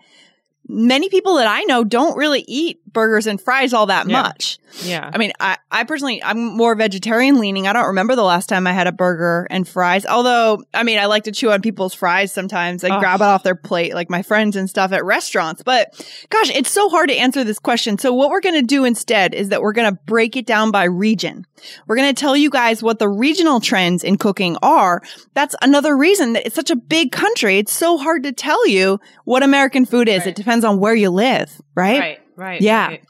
many 0.68 1.08
people 1.08 1.36
that 1.36 1.46
I 1.46 1.62
know 1.62 1.84
don't 1.84 2.18
really 2.18 2.44
eat 2.46 2.80
burgers 2.94 3.26
and 3.26 3.38
fries 3.41 3.75
all 3.75 3.87
that 3.87 4.08
Yeah. 4.08 4.23
much. 4.23 4.58
Yeah. 4.82 5.08
I 5.12 5.19
mean, 5.19 5.32
I, 5.38 5.56
I 5.70 5.85
personally, 5.85 6.20
I'm 6.23 6.56
more 6.56 6.75
vegetarian 6.75 7.38
leaning. 7.38 7.69
I 7.69 7.73
don't 7.73 7.87
remember 7.87 8.17
the 8.17 8.25
last 8.25 8.49
time 8.49 8.67
I 8.67 8.73
had 8.73 8.87
a 8.88 8.93
burger 8.93 9.46
and 9.50 9.69
fries. 9.69 10.05
Although, 10.05 10.64
I 10.73 10.82
mean, 10.82 10.99
I 10.99 11.06
like 11.06 11.25
to 11.25 11.32
chew 11.32 11.52
on 11.52 11.62
people's 11.62 11.94
fries 11.94 12.32
sometimes. 12.32 12.82
I 12.82 12.88
Ugh. 12.88 13.00
grab 13.00 13.20
it 13.20 13.25
off 13.25 13.44
their 13.44 13.55
plate, 13.55 13.94
like 13.94 14.11
my 14.11 14.23
friends 14.23 14.56
and 14.56 14.69
stuff 14.69 14.91
at 14.93 15.05
restaurants. 15.05 15.62
But 15.62 15.94
gosh, 16.31 16.50
it's 16.50 16.70
so 16.73 16.88
hard 16.88 17.08
to 17.11 17.14
answer 17.17 17.44
this 17.44 17.61
question. 17.61 17.99
So 17.99 18.12
what 18.14 18.31
we're 18.31 18.41
going 18.41 18.56
to 18.56 18.62
do 18.67 18.85
instead 18.85 19.32
is 19.35 19.50
that 19.50 19.62
we're 19.62 19.73
going 19.75 19.93
to 19.94 20.00
break 20.06 20.37
it 20.37 20.47
down 20.47 20.73
by 20.73 20.85
region. 20.85 21.47
We're 21.87 21.97
going 21.97 22.12
to 22.12 22.20
tell 22.20 22.37
you 22.37 22.50
guys 22.50 22.82
what 22.82 22.99
the 22.99 23.08
regional 23.08 23.61
trends 23.61 24.02
in 24.02 24.19
cooking 24.19 24.56
are. 24.61 25.02
That's 25.35 25.55
another 25.62 25.97
reason 25.97 26.32
that 26.32 26.47
it's 26.47 26.55
such 26.56 26.70
a 26.70 26.76
big 26.76 27.12
country. 27.12 27.58
It's 27.58 27.73
so 27.73 27.97
hard 27.97 28.25
to 28.25 28.32
tell 28.32 28.67
you 28.67 28.99
what 29.25 29.43
American 29.44 29.85
food 29.87 30.08
is. 30.08 30.20
Right. 30.20 30.29
It 30.29 30.35
depends 30.37 30.64
on 30.64 30.81
where 30.81 30.94
you 30.94 31.11
live, 31.11 31.61
right? 31.76 32.00
right. 32.00 32.20
Right. 32.36 32.60
Yeah. 32.60 32.88
right. 32.88 33.04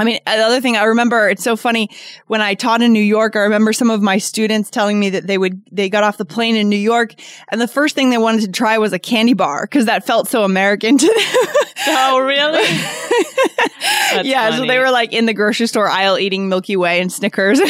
I 0.00 0.04
mean, 0.04 0.20
the 0.26 0.30
other 0.32 0.60
thing 0.60 0.76
I 0.76 0.84
remember, 0.84 1.28
it's 1.28 1.42
so 1.42 1.56
funny 1.56 1.90
when 2.28 2.40
I 2.40 2.54
taught 2.54 2.82
in 2.82 2.92
New 2.92 3.02
York, 3.02 3.34
I 3.34 3.40
remember 3.40 3.72
some 3.72 3.90
of 3.90 4.00
my 4.00 4.18
students 4.18 4.70
telling 4.70 5.00
me 5.00 5.10
that 5.10 5.26
they 5.26 5.36
would, 5.38 5.60
they 5.72 5.88
got 5.88 6.04
off 6.04 6.18
the 6.18 6.24
plane 6.24 6.54
in 6.54 6.68
New 6.68 6.76
York 6.76 7.14
and 7.50 7.60
the 7.60 7.66
first 7.66 7.96
thing 7.96 8.10
they 8.10 8.18
wanted 8.18 8.42
to 8.42 8.52
try 8.52 8.78
was 8.78 8.92
a 8.92 9.00
candy 9.00 9.34
bar 9.34 9.62
because 9.64 9.86
that 9.86 10.06
felt 10.06 10.28
so 10.28 10.44
American 10.44 10.98
to 10.98 11.04
them. 11.06 11.16
Oh, 11.88 12.20
really? 12.20 12.62
That's 14.12 14.28
yeah. 14.28 14.56
So 14.56 14.66
they 14.66 14.78
were 14.78 14.90
like 14.92 15.12
in 15.12 15.26
the 15.26 15.34
grocery 15.34 15.66
store 15.66 15.88
aisle 15.88 16.16
eating 16.16 16.48
Milky 16.48 16.76
Way 16.76 17.00
and 17.00 17.12
Snickers. 17.12 17.58
but 17.58 17.68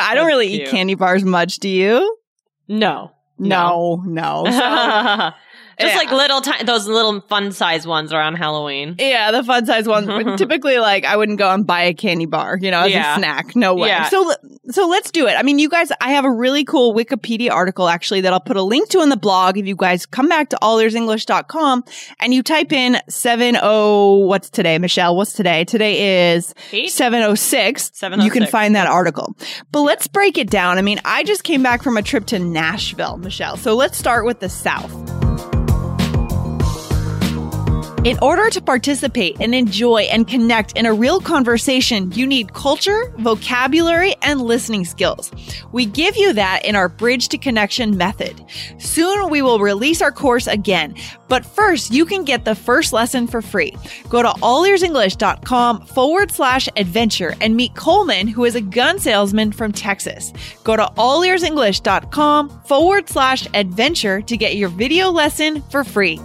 I 0.00 0.12
don't 0.14 0.26
really 0.26 0.48
eat 0.48 0.68
candy 0.68 0.94
bars 0.96 1.24
much. 1.24 1.58
Do 1.58 1.68
you? 1.68 2.16
no. 2.66 3.12
No, 3.40 4.02
no. 4.04 4.46
So- 4.50 5.30
Just 5.80 5.92
Yeah. 5.92 5.98
like 5.98 6.10
little, 6.10 6.40
ti- 6.40 6.64
those 6.64 6.86
little 6.86 7.20
fun 7.22 7.52
size 7.52 7.86
ones 7.86 8.12
around 8.12 8.34
Halloween. 8.36 8.96
Yeah, 8.98 9.30
the 9.30 9.42
fun 9.44 9.64
size 9.66 9.86
ones. 9.86 10.08
Typically, 10.38 10.78
like 10.78 11.04
I 11.04 11.16
wouldn't 11.16 11.38
go 11.38 11.50
and 11.50 11.66
buy 11.66 11.82
a 11.82 11.94
candy 11.94 12.26
bar, 12.26 12.58
you 12.60 12.70
know, 12.70 12.80
as 12.82 12.92
Yeah. 12.92 13.14
a 13.14 13.18
snack. 13.18 13.54
No 13.54 13.74
way. 13.74 13.88
Yeah. 13.88 14.08
So, 14.08 14.34
so 14.70 14.86
let's 14.88 15.10
do 15.10 15.26
it. 15.26 15.32
I 15.34 15.42
mean, 15.42 15.58
you 15.58 15.68
guys, 15.68 15.90
I 16.00 16.10
have 16.10 16.24
a 16.24 16.30
really 16.30 16.64
cool 16.64 16.94
Wikipedia 16.94 17.50
article 17.50 17.88
actually 17.88 18.22
that 18.22 18.32
I'll 18.32 18.40
put 18.40 18.56
a 18.56 18.62
link 18.62 18.88
to 18.90 19.02
in 19.02 19.08
the 19.08 19.16
blog. 19.16 19.56
If 19.56 19.66
you 19.66 19.76
guys 19.76 20.04
come 20.06 20.28
back 20.28 20.50
to 20.50 20.58
allearsenglish.com 20.62 21.84
and 22.20 22.34
you 22.34 22.42
type 22.42 22.72
in 22.72 22.98
seven 23.08 23.56
oh, 23.62 24.18
what's 24.26 24.50
today, 24.50 24.78
Michelle? 24.78 25.16
What's 25.16 25.32
today? 25.32 25.64
Today 25.64 26.32
is 26.32 26.54
Eight? 26.72 26.90
706. 26.90 27.90
706. 27.94 28.24
You 28.24 28.30
can 28.40 28.50
find 28.50 28.74
that 28.74 28.86
article. 28.86 29.36
But 29.72 29.82
let's 29.82 30.06
break 30.06 30.38
it 30.38 30.50
down. 30.50 30.78
I 30.78 30.82
mean, 30.82 31.00
I 31.04 31.24
just 31.24 31.44
came 31.44 31.62
back 31.62 31.82
from 31.82 31.96
a 31.96 32.02
trip 32.02 32.26
to 32.26 32.38
Nashville, 32.38 33.16
Michelle. 33.18 33.56
So 33.56 33.74
let's 33.74 33.96
start 33.96 34.24
with 34.26 34.40
the 34.40 34.48
South. 34.48 35.07
In 38.08 38.18
order 38.22 38.48
to 38.48 38.62
participate 38.62 39.36
and 39.38 39.54
enjoy 39.54 40.04
and 40.04 40.26
connect 40.26 40.78
in 40.78 40.86
a 40.86 40.94
real 40.94 41.20
conversation, 41.20 42.10
you 42.12 42.26
need 42.26 42.54
culture, 42.54 43.12
vocabulary, 43.18 44.14
and 44.22 44.40
listening 44.40 44.86
skills. 44.86 45.30
We 45.72 45.84
give 45.84 46.16
you 46.16 46.32
that 46.32 46.64
in 46.64 46.74
our 46.74 46.88
Bridge 46.88 47.28
to 47.28 47.36
Connection 47.36 47.98
method. 47.98 48.42
Soon 48.78 49.28
we 49.28 49.42
will 49.42 49.58
release 49.58 50.00
our 50.00 50.10
course 50.10 50.46
again, 50.46 50.94
but 51.28 51.44
first 51.44 51.92
you 51.92 52.06
can 52.06 52.24
get 52.24 52.46
the 52.46 52.54
first 52.54 52.94
lesson 52.94 53.26
for 53.26 53.42
free. 53.42 53.76
Go 54.08 54.22
to 54.22 54.30
allearsenglish.com 54.40 55.84
forward 55.84 56.30
slash 56.30 56.66
adventure 56.76 57.34
and 57.42 57.56
meet 57.56 57.74
Coleman, 57.74 58.26
who 58.26 58.46
is 58.46 58.54
a 58.54 58.62
gun 58.62 58.98
salesman 58.98 59.52
from 59.52 59.70
Texas. 59.70 60.32
Go 60.64 60.76
to 60.76 60.90
allearsenglish.com 60.96 62.62
forward 62.62 63.06
slash 63.06 63.46
adventure 63.52 64.22
to 64.22 64.36
get 64.38 64.56
your 64.56 64.70
video 64.70 65.10
lesson 65.10 65.60
for 65.70 65.84
free. 65.84 66.18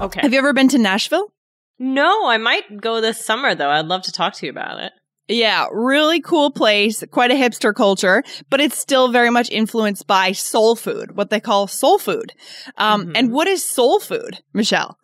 Okay. 0.00 0.20
Have 0.22 0.32
you 0.32 0.38
ever 0.38 0.52
been 0.52 0.68
to 0.68 0.78
Nashville? 0.78 1.32
no, 1.78 2.26
I 2.26 2.38
might 2.38 2.80
go 2.80 3.00
this 3.00 3.22
summer 3.24 3.54
though. 3.54 3.70
I'd 3.70 3.86
love 3.86 4.02
to 4.02 4.12
talk 4.12 4.34
to 4.34 4.46
you 4.46 4.50
about 4.50 4.82
it. 4.82 4.92
Yeah, 5.28 5.66
really 5.72 6.20
cool 6.20 6.50
place, 6.50 7.02
quite 7.10 7.30
a 7.30 7.34
hipster 7.34 7.74
culture, 7.74 8.22
but 8.48 8.60
it's 8.60 8.78
still 8.78 9.10
very 9.10 9.28
much 9.30 9.50
influenced 9.50 10.06
by 10.06 10.32
soul 10.32 10.76
food, 10.76 11.16
what 11.16 11.30
they 11.30 11.40
call 11.40 11.66
soul 11.66 11.98
food. 11.98 12.32
Um, 12.78 13.06
Mhm. 13.06 13.12
And 13.16 13.32
what 13.32 13.48
is 13.48 13.64
soul 13.64 13.98
food, 14.00 14.38
Michelle? 14.54 14.96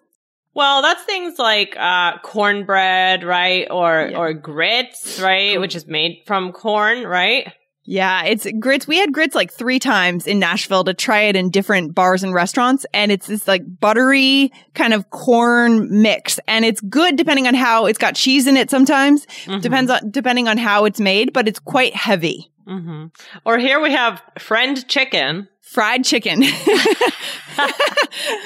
Well, 0.54 0.80
that's 0.82 1.02
things 1.04 1.38
like 1.38 1.74
uh, 1.78 2.18
cornbread, 2.18 3.24
right, 3.24 3.66
or 3.70 4.08
Yeah. 4.12 4.18
or 4.18 4.32
grits, 4.34 5.18
right, 5.20 5.58
which 5.60 5.74
is 5.74 5.86
made 5.86 6.22
from 6.26 6.52
corn, 6.52 7.04
right? 7.06 7.52
Yeah, 7.84 8.24
it's 8.24 8.46
grits. 8.60 8.86
We 8.86 8.98
had 8.98 9.12
grits 9.12 9.34
like 9.34 9.52
three 9.52 9.78
times 9.80 10.26
in 10.26 10.38
Nashville 10.38 10.84
to 10.84 10.94
try 10.94 11.22
it 11.22 11.34
in 11.36 11.50
different 11.50 11.94
bars 11.94 12.22
and 12.22 12.32
restaurants. 12.32 12.86
And 12.94 13.10
it's 13.10 13.26
this 13.26 13.48
like 13.48 13.62
buttery 13.80 14.52
kind 14.74 14.94
of 14.94 15.10
corn 15.10 16.00
mix. 16.02 16.38
And 16.46 16.64
it's 16.64 16.80
good 16.82 17.16
depending 17.16 17.46
on 17.48 17.54
how 17.54 17.86
it's 17.86 17.98
got 17.98 18.14
cheese 18.14 18.46
in 18.46 18.56
it 18.56 18.70
sometimes. 18.70 19.26
Mhm. 19.46 19.62
Depends 19.62 19.90
on, 19.90 20.10
depending 20.10 20.46
on 20.46 20.58
how 20.58 20.84
it's 20.84 21.00
made, 21.00 21.32
but 21.32 21.48
it's 21.48 21.58
quite 21.58 21.94
heavy. 21.96 22.50
hmm 22.66 23.06
Or 23.44 23.58
here 23.58 23.80
we 23.80 23.92
have 23.92 24.22
friend 24.38 24.86
chicken. 24.86 25.48
Fried 25.62 26.04
chicken. 26.04 26.42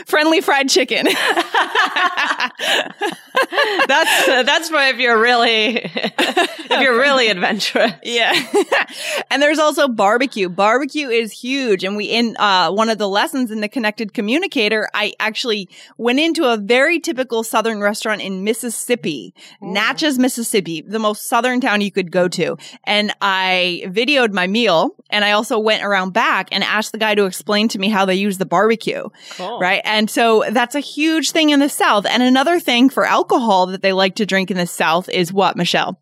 Friendly 0.06 0.40
fried 0.40 0.68
chicken. 0.68 1.06
that's 3.87 4.28
uh, 4.28 4.42
that's 4.42 4.68
for 4.68 4.80
if 4.80 4.99
you're 4.99 5.20
really 5.20 5.76
if 5.78 6.80
you're 6.80 6.99
really 6.99 7.28
adventurous. 7.28 7.92
Yeah. 8.02 8.32
and 9.30 9.40
there's 9.42 9.58
also 9.58 9.88
barbecue. 9.88 10.49
Barbecue 10.49 11.08
is 11.08 11.32
huge. 11.32 11.85
And 11.85 11.96
we 11.96 12.06
in 12.06 12.37
uh 12.38 12.70
one 12.73 12.88
of 12.90 12.99
the 12.99 13.08
lessons 13.08 13.50
in 13.50 13.61
the 13.61 13.68
connected 13.68 14.12
communicator, 14.14 14.88
I 14.94 15.12
actually 15.20 15.68
went 15.99 16.20
into 16.20 16.44
a 16.44 16.56
very 16.56 17.00
typical 17.00 17.42
southern 17.42 17.80
restaurant 17.80 18.23
in 18.23 18.44
Mississippi, 18.44 19.35
Ooh. 19.62 19.73
Natchez, 19.73 20.18
Mississippi, 20.18 20.82
the 20.82 20.99
most 20.99 21.28
southern 21.28 21.61
town 21.61 21.80
you 21.80 21.90
could 21.90 22.11
go 22.11 22.28
to. 22.28 22.56
And 22.85 23.12
I 23.20 23.82
videoed 23.87 24.32
my 24.32 24.46
meal 24.46 24.94
and 25.11 25.25
I 25.25 25.32
also 25.32 25.58
went 25.58 25.82
around 25.85 26.12
back 26.12 26.49
and 26.52 26.64
asked 26.64 26.92
the 26.92 26.99
guy 26.99 27.05
to 27.14 27.25
explain 27.25 27.68
to 27.68 27.78
me 27.78 27.88
how 27.88 28.04
they 28.04 28.14
use 28.14 28.38
the 28.38 28.46
barbecue. 28.46 29.08
Cool. 29.36 29.60
Right. 29.60 29.80
And 29.84 30.10
so 30.10 30.44
that's 30.50 30.75
a 30.75 30.80
huge 30.80 31.30
thing 31.30 31.50
in 31.50 31.60
the 31.60 31.68
South. 31.68 32.06
And 32.06 32.22
another 32.22 32.60
thing 32.60 32.90
for 32.90 33.04
alcohol 33.04 33.66
that 33.66 33.82
they 33.82 33.92
like 33.92 34.16
to 34.16 34.26
drink 34.26 34.50
in 34.50 34.56
the 34.56 34.66
South 34.66 35.08
is 35.08 35.32
what, 35.32 35.56
Michelle? 35.56 36.00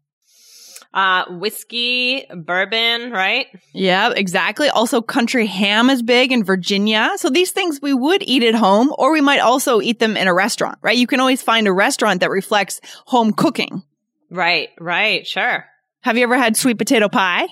Uh, 0.95 1.25
whiskey, 1.29 2.25
bourbon, 2.33 3.11
right? 3.11 3.49
Yeah, 3.73 4.13
exactly. 4.15 4.69
Also, 4.69 5.03
country 5.03 5.45
ham 5.45 5.91
is 5.91 6.03
big 6.03 6.31
in 6.31 6.45
Virginia. 6.45 7.11
So 7.17 7.31
these 7.31 7.51
things 7.51 7.83
we 7.83 7.93
would 7.93 8.23
eat 8.23 8.45
at 8.45 8.55
home, 8.55 8.95
or 8.97 9.13
we 9.13 9.21
might 9.21 9.41
also 9.41 9.81
eat 9.81 9.99
them 9.99 10.17
in 10.17 10.29
a 10.29 10.35
restaurant, 10.35 10.79
right? 10.83 10.97
You 10.97 11.09
can 11.09 11.19
always 11.19 11.43
find 11.43 11.67
a 11.67 11.73
restaurant 11.73 12.21
that 12.21 12.31
reflects 12.31 12.81
home 13.07 13.33
cooking. 13.33 13.83
Right, 14.31 14.69
right, 14.79 15.27
sure. 15.27 15.65
Have 16.03 16.17
you 16.17 16.23
ever 16.23 16.39
had 16.39 16.57
sweet 16.57 16.79
potato 16.79 17.09
pie? 17.09 17.49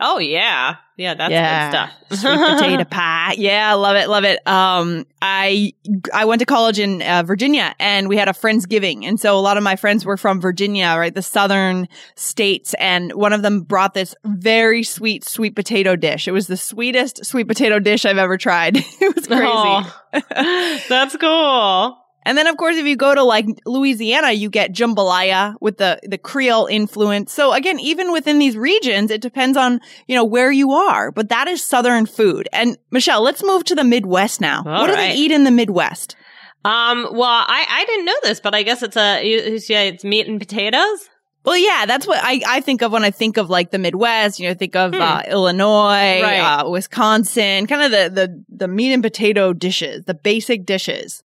Oh 0.00 0.18
yeah, 0.18 0.76
yeah, 0.96 1.14
that's 1.14 1.30
Yeah. 1.30 1.70
good 1.70 1.76
stuff. 1.76 1.90
Sweet 2.20 2.38
potato 2.38 2.84
pie. 2.84 3.34
Yeah, 3.38 3.74
love 3.74 3.96
it, 3.96 4.08
love 4.08 4.24
it. 4.24 4.44
Um, 4.46 5.06
I 5.22 5.72
I 6.12 6.24
went 6.24 6.40
to 6.40 6.46
college 6.46 6.78
in 6.78 7.00
uh, 7.00 7.22
Virginia, 7.24 7.74
and 7.78 8.08
we 8.08 8.16
had 8.16 8.28
a 8.28 8.32
friendsgiving, 8.32 9.04
and 9.04 9.18
so 9.20 9.38
a 9.38 9.40
lot 9.40 9.56
of 9.56 9.62
my 9.62 9.76
friends 9.76 10.04
were 10.04 10.16
from 10.16 10.40
Virginia, 10.40 10.94
right, 10.98 11.14
the 11.14 11.22
southern 11.22 11.88
states, 12.16 12.74
and 12.74 13.12
one 13.14 13.32
of 13.32 13.42
them 13.42 13.62
brought 13.62 13.94
this 13.94 14.14
very 14.24 14.82
sweet 14.82 15.24
sweet 15.24 15.54
potato 15.54 15.94
dish. 15.96 16.26
It 16.26 16.32
was 16.32 16.48
the 16.48 16.56
sweetest 16.56 17.24
sweet 17.24 17.46
potato 17.48 17.78
dish 17.78 18.04
I've 18.04 18.18
ever 18.18 18.36
tried. 18.36 18.76
it 19.00 19.14
was 19.14 19.26
crazy. 19.26 19.46
Aw. 19.46 20.84
that's 20.88 21.16
cool. 21.16 21.98
And 22.26 22.38
then, 22.38 22.46
of 22.46 22.56
course, 22.56 22.76
if 22.76 22.86
you 22.86 22.96
go 22.96 23.14
to 23.14 23.22
like 23.22 23.46
Louisiana, 23.66 24.32
you 24.32 24.48
get 24.48 24.72
jambalaya 24.72 25.54
with 25.60 25.76
the, 25.78 26.00
the 26.04 26.16
Creole 26.18 26.66
influence. 26.66 27.32
So 27.32 27.52
again, 27.52 27.78
even 27.80 28.12
within 28.12 28.38
these 28.38 28.56
regions, 28.56 29.10
it 29.10 29.20
depends 29.20 29.56
on, 29.58 29.80
you 30.08 30.14
know, 30.14 30.24
where 30.24 30.50
you 30.50 30.72
are, 30.72 31.10
but 31.12 31.28
that 31.28 31.48
is 31.48 31.62
Southern 31.62 32.06
food. 32.06 32.48
And 32.52 32.78
Michelle, 32.90 33.22
let's 33.22 33.42
move 33.44 33.64
to 33.64 33.74
the 33.74 33.84
Midwest 33.84 34.40
now. 34.40 34.62
All 34.66 34.80
what 34.82 34.86
do 34.86 34.96
they 34.96 35.12
eat 35.14 35.32
in 35.32 35.44
the 35.44 35.50
Midwest? 35.50 36.16
Um, 36.64 37.08
well, 37.12 37.28
I 37.46 37.66
I 37.68 37.84
didn't 37.84 38.06
know 38.06 38.16
this, 38.22 38.40
but 38.40 38.54
I 38.54 38.62
guess 38.62 38.82
it's 38.82 38.96
a 38.96 39.22
you, 39.22 39.36
you 39.36 39.76
it's 39.76 40.02
meat 40.02 40.26
and 40.26 40.40
potatoes. 40.40 41.10
Well, 41.44 41.58
yeah, 41.58 41.84
that's 41.84 42.06
what 42.06 42.18
I, 42.22 42.40
I 42.48 42.60
think 42.62 42.80
of 42.80 42.90
when 42.90 43.04
I 43.04 43.10
think 43.10 43.36
of 43.36 43.50
like 43.50 43.70
the 43.70 43.78
Midwest. 43.78 44.40
You 44.40 44.48
know, 44.48 44.54
think 44.54 44.74
of 44.74 44.94
Hmm. 44.94 45.00
uh, 45.02 45.22
Illinois, 45.28 46.22
Right. 46.22 46.40
uh, 46.40 46.70
Wisconsin, 46.70 47.66
kind 47.66 47.82
of 47.82 47.90
the, 47.90 48.08
the 48.08 48.44
the 48.48 48.68
meat 48.68 48.94
and 48.94 49.02
potato 49.02 49.52
dishes, 49.52 50.04
the 50.06 50.14
basic 50.14 50.64
dishes. 50.64 51.22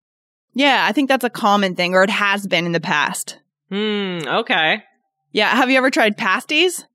Yeah, 0.53 0.85
I 0.87 0.91
think 0.91 1.09
that's 1.09 1.23
a 1.23 1.29
common 1.29 1.75
thing, 1.75 1.93
or 1.95 2.03
it 2.03 2.09
has 2.09 2.45
been 2.47 2.65
in 2.65 2.71
the 2.71 2.79
past. 2.79 3.39
Hmm. 3.69 4.19
Okay. 4.27 4.83
Yeah, 5.31 5.49
have 5.55 5.69
you 5.69 5.77
ever 5.77 5.89
tried 5.89 6.15
pasties? 6.17 6.85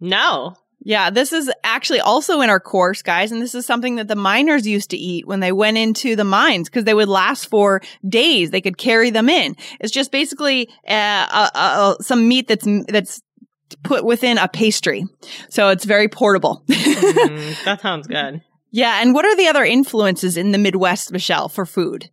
No. 0.00 0.54
Yeah, 0.80 1.10
this 1.10 1.32
is 1.32 1.50
actually 1.64 2.00
also 2.00 2.40
in 2.40 2.50
our 2.50 2.60
course, 2.60 3.02
guys, 3.02 3.30
and 3.30 3.42
this 3.42 3.54
is 3.54 3.66
something 3.66 3.96
that 3.96 4.08
the 4.08 4.16
miners 4.16 4.66
used 4.66 4.90
to 4.90 4.96
eat 4.96 5.26
when 5.26 5.40
they 5.40 5.52
went 5.52 5.76
into 5.76 6.16
the 6.16 6.24
mines 6.24 6.68
because 6.68 6.84
they 6.84 6.94
would 6.94 7.08
last 7.08 7.46
for 7.46 7.82
days. 8.08 8.50
They 8.50 8.60
could 8.60 8.78
carry 8.78 9.10
them 9.10 9.28
in. 9.28 9.56
It's 9.80 9.92
just 9.92 10.10
basically 10.12 10.68
uh, 10.88 11.26
uh, 11.30 11.50
uh, 11.54 11.94
some 12.00 12.28
meat 12.28 12.48
that's 12.48 12.66
that's 12.88 13.20
put 13.82 14.04
within 14.04 14.38
a 14.38 14.48
pastry, 14.48 15.04
so 15.50 15.68
it's 15.68 15.84
very 15.84 16.08
portable. 16.08 16.64
Hmm, 16.70 17.52
that 17.64 17.80
sounds 17.82 18.06
good. 18.06 18.40
yeah, 18.70 19.02
and 19.02 19.14
what 19.14 19.24
are 19.24 19.36
the 19.36 19.48
other 19.48 19.64
influences 19.64 20.36
in 20.36 20.52
the 20.52 20.58
Midwest, 20.58 21.12
Michelle, 21.12 21.48
for 21.48 21.66
food? 21.66 22.08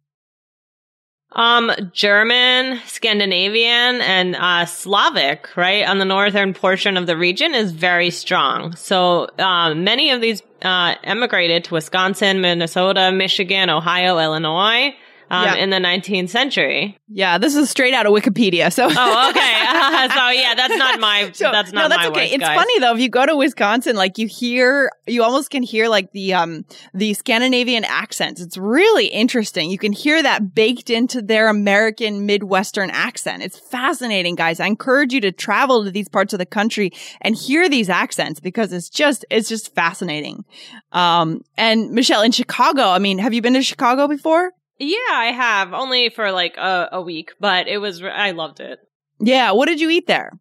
Um, 1.36 1.70
German, 1.92 2.80
Scandinavian, 2.86 4.01
and 4.01 4.38
uh, 4.38 4.65
Slavic, 4.65 5.56
right, 5.58 5.86
on 5.86 6.00
the 6.00 6.06
northern 6.06 6.54
portion 6.54 6.96
of 6.96 7.08
the 7.08 7.18
region 7.18 7.54
is 7.54 7.74
very 7.74 8.10
strong. 8.10 8.74
So, 8.77 9.27
um, 9.38 9.84
many 9.84 10.12
of 10.12 10.22
these 10.22 10.42
uh, 10.62 10.96
emigrated 11.04 11.65
to 11.65 11.74
Wisconsin, 11.74 12.39
Minnesota, 12.39 13.12
Michigan, 13.12 13.70
Ohio, 13.70 14.18
Illinois 14.18 14.96
um, 15.29 15.44
Yeah. 15.46 15.55
in 15.55 15.70
the 15.70 15.77
19th 15.77 16.29
century. 16.29 16.98
Yeah, 17.08 17.38
this 17.38 17.55
is 17.55 17.70
straight 17.70 17.94
out 17.94 18.05
of 18.05 18.13
Wikipedia. 18.13 18.72
So, 18.72 18.86
Oh, 18.89 19.29
okay. 19.29 19.39
so 20.15 20.29
yeah, 20.29 20.53
that's 20.55 20.75
not 20.77 21.00
my. 21.00 21.32
So- 21.34 21.51
that's 21.51 21.72
not 21.72 21.84
no, 21.84 21.89
that's 21.89 22.08
okay. 22.10 22.27
it's 22.27 22.38
guys. 22.44 22.55
funny 22.58 22.79
though. 22.79 22.94
If 22.94 23.00
you 23.00 23.10
go 23.10 23.25
to 23.25 23.36
Wisconsin, 23.36 23.96
like 23.96 24.17
you 24.17 24.27
hear, 24.27 24.91
you 25.08 25.24
almost 25.24 25.50
can 25.50 25.63
hear 25.63 25.88
like 25.88 26.12
the 26.12 26.34
um 26.34 26.65
the 26.94 27.13
Scandinavian 27.13 27.84
accents. 27.86 28.41
It's 28.41 28.58
really 28.58 29.08
interesting. 29.08 29.70
You 29.72 29.77
can 29.77 29.91
hear 29.94 30.22
that 30.22 30.53
baked 30.55 30.89
into 30.89 31.22
their 31.22 31.48
American 31.50 32.25
Midwestern 32.25 32.89
accent. 32.91 33.44
It's 33.44 33.60
fascinating, 33.60 34.36
guys. 34.36 34.60
I 34.60 34.67
encourage 34.67 35.13
you 35.13 35.22
to 35.22 35.32
travel 35.32 35.84
to 35.86 35.91
these 35.91 36.10
parts 36.10 36.34
of 36.34 36.39
the 36.39 36.46
country 36.46 36.91
and 37.22 37.36
hear 37.36 37.67
these 37.70 37.89
accents 37.89 38.39
because 38.39 38.72
it's 38.74 38.89
just 38.89 39.25
it's 39.29 39.50
just 39.50 39.74
fascinating. 39.75 40.46
Um, 40.91 41.41
and 41.58 41.91
Michelle 41.91 42.22
in 42.22 42.32
Chicago. 42.32 42.84
I 42.89 43.00
mean, 43.00 43.17
have 43.20 43.34
you 43.34 43.41
been 43.41 43.53
to 43.53 43.62
Chicago 43.63 44.08
before? 44.08 44.51
Yeah, 44.77 44.98
I 45.12 45.32
have 45.36 45.74
only 45.74 46.10
for 46.10 46.32
like 46.32 46.58
a, 46.58 46.89
a 46.94 47.01
week, 47.01 47.32
but 47.39 47.67
it 47.67 47.77
was. 47.77 48.01
I 48.03 48.32
loved 48.32 48.60
it. 48.60 48.79
Yeah. 49.20 49.51
What 49.51 49.67
did 49.67 49.79
you 49.79 49.89
eat 49.89 50.08
there? 50.08 50.32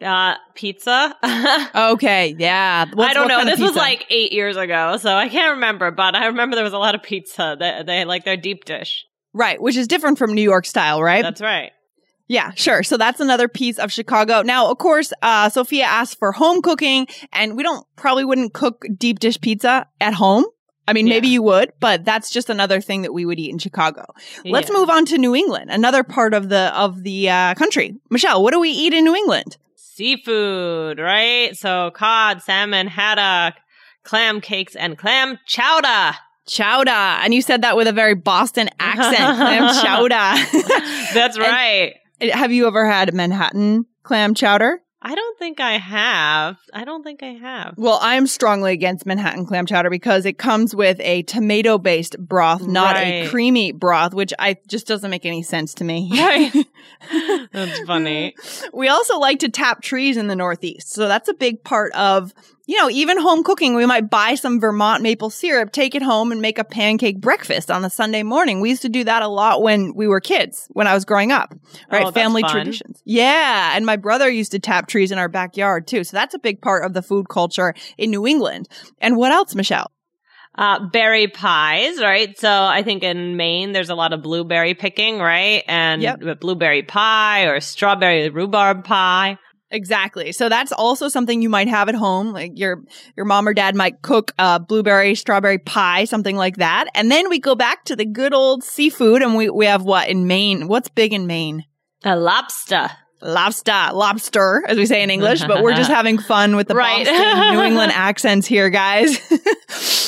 Uh, 0.00 0.34
pizza. 0.54 1.16
Okay. 1.74 2.34
Yeah. 2.38 2.84
What's- 2.92 3.10
I 3.10 3.14
don't 3.14 3.28
know. 3.28 3.44
This 3.44 3.60
was 3.60 3.74
like 3.74 4.06
eight 4.10 4.32
years 4.32 4.56
ago, 4.56 4.96
so 4.98 5.14
I 5.14 5.28
can't 5.28 5.54
remember. 5.56 5.90
But 5.90 6.14
I 6.14 6.26
remember 6.26 6.54
there 6.54 6.64
was 6.64 6.72
a 6.74 6.78
lot 6.78 6.94
of 6.94 7.02
pizza. 7.02 7.56
They, 7.58 7.82
they 7.86 8.04
like 8.04 8.24
their 8.24 8.36
deep 8.36 8.64
dish. 8.64 9.04
right, 9.32 9.60
which 9.60 9.76
is 9.76 9.86
different 9.88 10.18
from 10.18 10.32
New 10.34 10.42
York 10.42 10.64
style, 10.66 11.02
right? 11.02 11.22
That's 11.22 11.40
right. 11.40 11.72
Yeah, 12.28 12.52
sure. 12.56 12.82
So 12.82 12.96
that's 12.96 13.20
another 13.20 13.46
piece 13.48 13.78
of 13.78 13.92
Chicago. 13.92 14.42
Now, 14.42 14.70
of 14.70 14.78
course, 14.78 15.12
uh, 15.22 15.48
Sophia 15.48 15.84
asked 15.84 16.18
for 16.18 16.32
home 16.32 16.60
cooking 16.60 17.06
and 17.32 17.56
we 17.56 17.62
don't 17.62 17.86
probably 17.96 18.24
wouldn't 18.24 18.52
cook 18.52 18.84
deep 18.98 19.20
dish 19.20 19.40
pizza 19.40 19.86
at 20.00 20.12
home. 20.14 20.44
I 20.88 20.92
mean, 20.92 21.06
maybe 21.06 21.28
you 21.28 21.42
would, 21.42 21.72
but 21.80 22.04
that's 22.04 22.30
just 22.30 22.48
another 22.48 22.80
thing 22.80 23.02
that 23.02 23.12
we 23.12 23.24
would 23.24 23.38
eat 23.40 23.50
in 23.50 23.58
Chicago. 23.58 24.04
Let's 24.44 24.68
Yeah. 24.70 24.76
move 24.76 24.88
on 24.90 25.04
to 25.06 25.18
New 25.18 25.34
England, 25.34 25.70
another 25.70 26.02
part 26.04 26.32
of 26.34 26.48
the, 26.48 26.72
of 26.78 27.02
the, 27.02 27.28
uh, 27.28 27.54
country. 27.54 27.96
Michelle, 28.10 28.42
what 28.42 28.52
do 28.52 28.60
we 28.60 28.70
eat 28.70 28.92
in 28.94 29.04
New 29.04 29.14
England? 29.16 29.56
Seafood, 29.74 30.98
right? 30.98 31.56
So 31.56 31.90
cod, 31.94 32.42
salmon, 32.42 32.86
haddock, 32.86 33.54
clam 34.04 34.40
cakes, 34.40 34.76
and 34.76 34.96
clam 34.96 35.38
chowder. 35.46 36.16
Chowder. 36.46 36.90
And 36.90 37.34
you 37.34 37.42
said 37.42 37.62
that 37.62 37.76
with 37.76 37.88
a 37.88 37.92
very 37.92 38.14
Boston 38.14 38.68
accent. 38.78 39.16
clam 39.36 39.74
chowder. 39.84 40.62
That's 41.14 41.36
And- 41.36 41.44
right. 41.46 41.94
Have 42.20 42.50
you 42.52 42.66
ever 42.66 42.86
had 42.86 43.12
Manhattan 43.12 43.84
clam 44.02 44.34
chowder? 44.34 44.80
I 45.06 45.14
don't 45.14 45.38
think 45.38 45.60
I 45.60 45.78
have. 45.78 46.58
I 46.74 46.84
don't 46.84 47.04
think 47.04 47.22
I 47.22 47.34
have. 47.34 47.74
Well, 47.78 48.00
I'm 48.02 48.26
strongly 48.26 48.72
against 48.72 49.06
Manhattan 49.06 49.46
clam 49.46 49.64
chowder 49.64 49.88
because 49.88 50.26
it 50.26 50.36
comes 50.36 50.74
with 50.74 50.98
a 50.98 51.22
tomato 51.22 51.78
based 51.78 52.18
broth, 52.18 52.66
not 52.66 52.96
a 52.96 53.28
creamy 53.28 53.70
broth, 53.70 54.14
which 54.14 54.34
I 54.40 54.56
just 54.66 54.88
doesn't 54.88 55.08
make 55.08 55.24
any 55.24 55.44
sense 55.44 55.74
to 55.74 55.84
me. 55.84 56.10
Right. 56.10 56.52
That's 57.52 57.78
funny. 57.86 58.34
we 58.72 58.88
also 58.88 59.20
like 59.20 59.38
to 59.40 59.48
tap 59.48 59.80
trees 59.80 60.16
in 60.16 60.26
the 60.26 60.34
Northeast. 60.34 60.90
So 60.90 61.06
that's 61.06 61.28
a 61.28 61.34
big 61.34 61.62
part 61.62 61.92
of, 61.92 62.34
you 62.66 62.76
know, 62.80 62.90
even 62.90 63.20
home 63.20 63.42
cooking. 63.44 63.74
We 63.74 63.86
might 63.86 64.10
buy 64.10 64.34
some 64.34 64.60
Vermont 64.60 65.02
maple 65.02 65.30
syrup, 65.30 65.72
take 65.72 65.94
it 65.94 66.02
home 66.02 66.32
and 66.32 66.42
make 66.42 66.58
a 66.58 66.64
pancake 66.64 67.20
breakfast 67.20 67.70
on 67.70 67.84
a 67.84 67.90
Sunday 67.90 68.22
morning. 68.22 68.60
We 68.60 68.70
used 68.70 68.82
to 68.82 68.88
do 68.88 69.04
that 69.04 69.22
a 69.22 69.28
lot 69.28 69.62
when 69.62 69.94
we 69.94 70.08
were 70.08 70.20
kids, 70.20 70.66
when 70.72 70.86
I 70.86 70.94
was 70.94 71.04
growing 71.04 71.32
up, 71.32 71.54
right? 71.90 72.06
Oh, 72.06 72.10
Family 72.10 72.42
fun. 72.42 72.50
traditions. 72.50 73.00
Yeah. 73.04 73.72
And 73.76 73.86
my 73.86 73.96
brother 73.96 74.28
used 74.28 74.52
to 74.52 74.58
tap 74.58 74.88
trees 74.88 75.12
in 75.12 75.18
our 75.18 75.28
backyard 75.28 75.86
too. 75.86 76.04
So 76.04 76.16
that's 76.16 76.34
a 76.34 76.38
big 76.38 76.60
part 76.60 76.84
of 76.84 76.92
the 76.92 77.02
food 77.02 77.28
culture 77.28 77.74
in 77.96 78.10
New 78.10 78.26
England. 78.26 78.68
And 79.00 79.16
what 79.16 79.32
else, 79.32 79.54
Michelle? 79.54 79.90
Uh, 80.58 80.88
berry 80.88 81.28
pies, 81.28 82.00
right? 82.00 82.38
So 82.38 82.50
I 82.50 82.82
think 82.82 83.02
in 83.02 83.36
Maine, 83.36 83.72
there's 83.72 83.90
a 83.90 83.94
lot 83.94 84.14
of 84.14 84.22
blueberry 84.22 84.72
picking, 84.72 85.18
right? 85.18 85.62
And 85.68 86.00
Yep. 86.00 86.40
blueberry 86.40 86.82
pie 86.82 87.42
or 87.44 87.60
strawberry 87.60 88.30
rhubarb 88.30 88.82
pie. 88.84 89.38
Exactly. 89.70 90.30
So 90.32 90.48
that's 90.48 90.70
also 90.70 91.08
something 91.08 91.42
you 91.42 91.48
might 91.48 91.68
have 91.68 91.88
at 91.88 91.96
home. 91.96 92.32
Like 92.32 92.58
your 92.58 92.84
your 93.16 93.26
mom 93.26 93.48
or 93.48 93.54
dad 93.54 93.74
might 93.74 94.00
cook 94.00 94.32
a 94.38 94.60
blueberry 94.60 95.14
strawberry 95.14 95.58
pie, 95.58 96.04
something 96.04 96.36
like 96.36 96.58
that. 96.58 96.86
And 96.94 97.10
then 97.10 97.28
we 97.28 97.40
go 97.40 97.54
back 97.54 97.84
to 97.86 97.96
the 97.96 98.04
good 98.04 98.32
old 98.32 98.62
seafood 98.62 99.22
and 99.22 99.34
we, 99.34 99.50
we 99.50 99.66
have 99.66 99.82
what 99.82 100.08
in 100.08 100.26
Maine? 100.26 100.68
What's 100.68 100.88
big 100.88 101.12
in 101.12 101.26
Maine? 101.26 101.64
A 102.04 102.14
lobster. 102.14 102.90
Lobster, 103.22 103.90
lobster, 103.92 104.62
as 104.68 104.76
we 104.76 104.86
say 104.86 105.02
in 105.02 105.10
English, 105.10 105.42
but 105.44 105.62
we're 105.62 105.74
just 105.74 105.90
having 106.00 106.18
fun 106.18 106.56
with 106.56 106.68
the 106.68 106.74
Right. 106.74 107.06
Boston, 107.06 107.54
New 107.56 107.62
England 107.62 107.92
accents 107.94 108.46
here, 108.46 108.70
guys. 108.70 109.18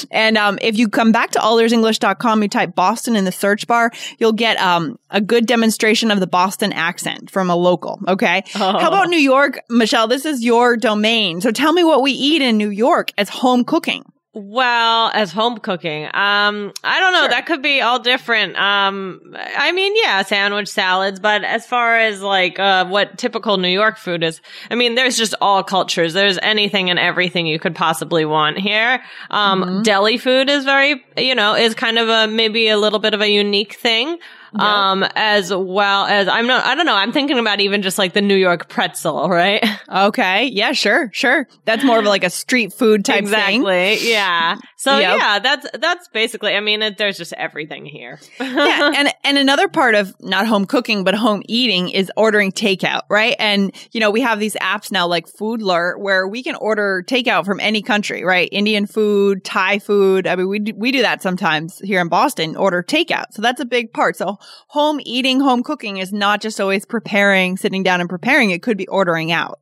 and 0.11 0.37
um, 0.37 0.59
if 0.63 0.77
you 0.77 0.89
come 0.89 1.13
back 1.13 1.31
to 1.33 1.39
allearsenglish.com, 1.39 2.43
you 2.43 2.49
type 2.49 2.75
Boston 2.75 3.17
in 3.17 3.25
the 3.25 3.33
search 3.33 3.67
bar, 3.67 3.91
you'll 4.19 4.33
get 4.33 4.59
um, 4.59 4.99
a 5.11 5.21
good 5.21 5.47
demonstration 5.47 6.11
of 6.11 6.21
the 6.21 6.27
Boston 6.27 6.73
accent 6.73 7.31
from 7.31 7.51
a 7.51 7.57
local. 7.57 8.01
Okay. 8.07 8.43
Oh. 8.55 8.79
How 8.79 8.89
about 8.89 9.09
New 9.09 9.19
York? 9.19 9.61
Michelle, 9.71 10.07
this 10.09 10.25
is 10.25 10.45
your 10.45 10.77
domain. 10.77 11.41
So 11.41 11.51
tell 11.51 11.73
me 11.73 11.85
what 11.85 12.03
we 12.03 12.13
eat 12.13 12.43
in 12.43 12.57
New 12.57 12.71
York 12.71 13.13
as 13.17 13.29
home 13.29 13.65
cooking. 13.65 14.05
Well, 14.35 15.11
as 15.15 15.33
home 15.33 15.59
cooking, 15.59 16.05
um, 16.05 16.73
I 16.85 17.01
don't 17.01 17.13
know. 17.13 17.21
Sure. 17.23 17.29
That 17.31 17.47
could 17.47 17.63
be 17.63 17.81
all 17.81 17.99
different. 17.99 18.57
Um, 18.57 19.35
I 19.35 19.73
mean, 19.73 19.95
yeah, 19.97 20.23
sandwich 20.23 20.69
salads, 20.69 21.19
but 21.19 21.45
as 21.45 21.67
far 21.67 21.97
as 21.97 22.21
like 22.23 22.59
uh, 22.59 22.87
what 22.87 23.17
typical 23.19 23.57
New 23.57 23.71
York 23.71 23.97
food 23.97 24.23
is, 24.23 24.41
I 24.71 24.75
mean, 24.75 24.95
there's 24.97 25.17
just 25.17 25.35
all 25.41 25.65
cultures. 25.65 26.13
There's 26.13 26.39
anything 26.43 26.91
and 26.91 26.99
everything 26.99 27.47
you 27.47 27.59
could 27.59 27.75
possibly 27.75 28.25
want 28.25 28.59
here. 28.59 29.03
Um, 29.31 29.63
Mm-hmm. 29.63 29.83
deli 29.83 30.19
food 30.19 30.49
is 30.51 30.65
very, 30.65 31.03
you 31.17 31.35
know, 31.35 31.55
is 31.57 31.75
kind 31.75 31.99
of 31.99 32.09
a 32.09 32.27
maybe 32.29 32.69
a 32.69 32.77
little 32.77 32.99
bit 32.99 33.15
of 33.15 33.21
a 33.23 33.29
unique 33.31 33.75
thing. 33.77 34.19
Um, 34.55 35.05
as 35.15 35.53
well 35.53 36.07
as 36.07 36.29
I'm 36.29 36.47
not, 36.47 36.65
I 36.65 36.75
don't 36.75 36.87
know. 36.87 36.95
I'm 36.95 37.13
thinking 37.13 37.39
about 37.39 37.61
even 37.61 37.83
just 37.83 37.99
like 37.99 38.13
the 38.15 38.23
New 38.23 38.37
York 38.37 38.69
pretzel, 38.69 39.29
right? 39.29 39.65
Okay. 39.91 40.45
Yeah, 40.49 40.73
sure. 40.73 41.09
Sure. 41.15 41.49
That's 41.65 41.83
more 41.83 41.99
of 41.99 42.05
like 42.05 42.23
a 42.23 42.29
street 42.29 42.75
food 42.75 43.07
type 43.07 43.25
thing. 43.25 43.63
exactly. 43.63 44.11
Yeah. 44.11 44.59
So 44.77 44.99
Yep. 44.99 45.19
yeah, 45.19 45.39
that's 45.39 45.67
that's 45.79 46.09
basically. 46.09 46.55
I 46.55 46.61
mean, 46.61 46.83
it, 46.83 46.99
there's 46.99 47.17
just 47.17 47.33
everything 47.33 47.87
here. 47.87 48.21
yeah, 48.41 48.93
and 48.95 49.09
and 49.25 49.39
another 49.39 49.67
part 49.67 49.95
of 49.95 50.15
not 50.21 50.47
home 50.47 50.67
cooking 50.67 51.05
but 51.05 51.15
home 51.15 51.43
eating 51.49 51.89
is 51.89 52.13
ordering 52.17 52.53
takeout, 52.53 53.03
right? 53.09 53.35
And 53.39 53.75
you 53.93 54.01
know 54.01 54.11
we 54.11 54.21
have 54.21 54.39
these 54.41 54.55
apps 54.57 54.93
now 54.93 55.07
like 55.07 55.27
Foodler 55.27 55.99
where 55.99 56.29
we 56.29 56.43
can 56.43 56.55
order 56.57 57.03
takeout 57.07 57.47
from 57.47 57.59
any 57.59 57.81
country, 57.81 58.25
right? 58.25 58.49
Indian 58.53 58.87
food, 58.87 59.43
Thai 59.43 59.79
food. 59.79 60.27
I 60.27 60.37
mean, 60.37 60.49
we 60.49 60.59
do, 60.59 60.73
we 60.77 60.93
do 60.93 61.01
that 61.03 61.23
sometimes 61.23 61.79
here 61.79 62.01
in 62.03 62.09
Boston. 62.09 62.57
Order 62.57 62.83
takeout, 62.83 63.27
so 63.33 63.41
that's 63.41 63.61
a 63.61 63.65
big 63.67 63.93
part. 63.95 64.17
So 64.17 64.38
home 64.69 65.01
eating, 65.05 65.41
home 65.41 65.63
cooking 65.63 65.99
is 65.99 66.13
not 66.13 66.41
just 66.41 66.61
always 66.61 66.85
preparing, 66.85 67.57
sitting 67.57 67.83
down 67.83 68.01
and 68.01 68.09
preparing. 68.09 68.51
It 68.51 68.63
could 68.63 68.77
be 68.77 68.89
ordering 68.89 69.33
out. 69.33 69.61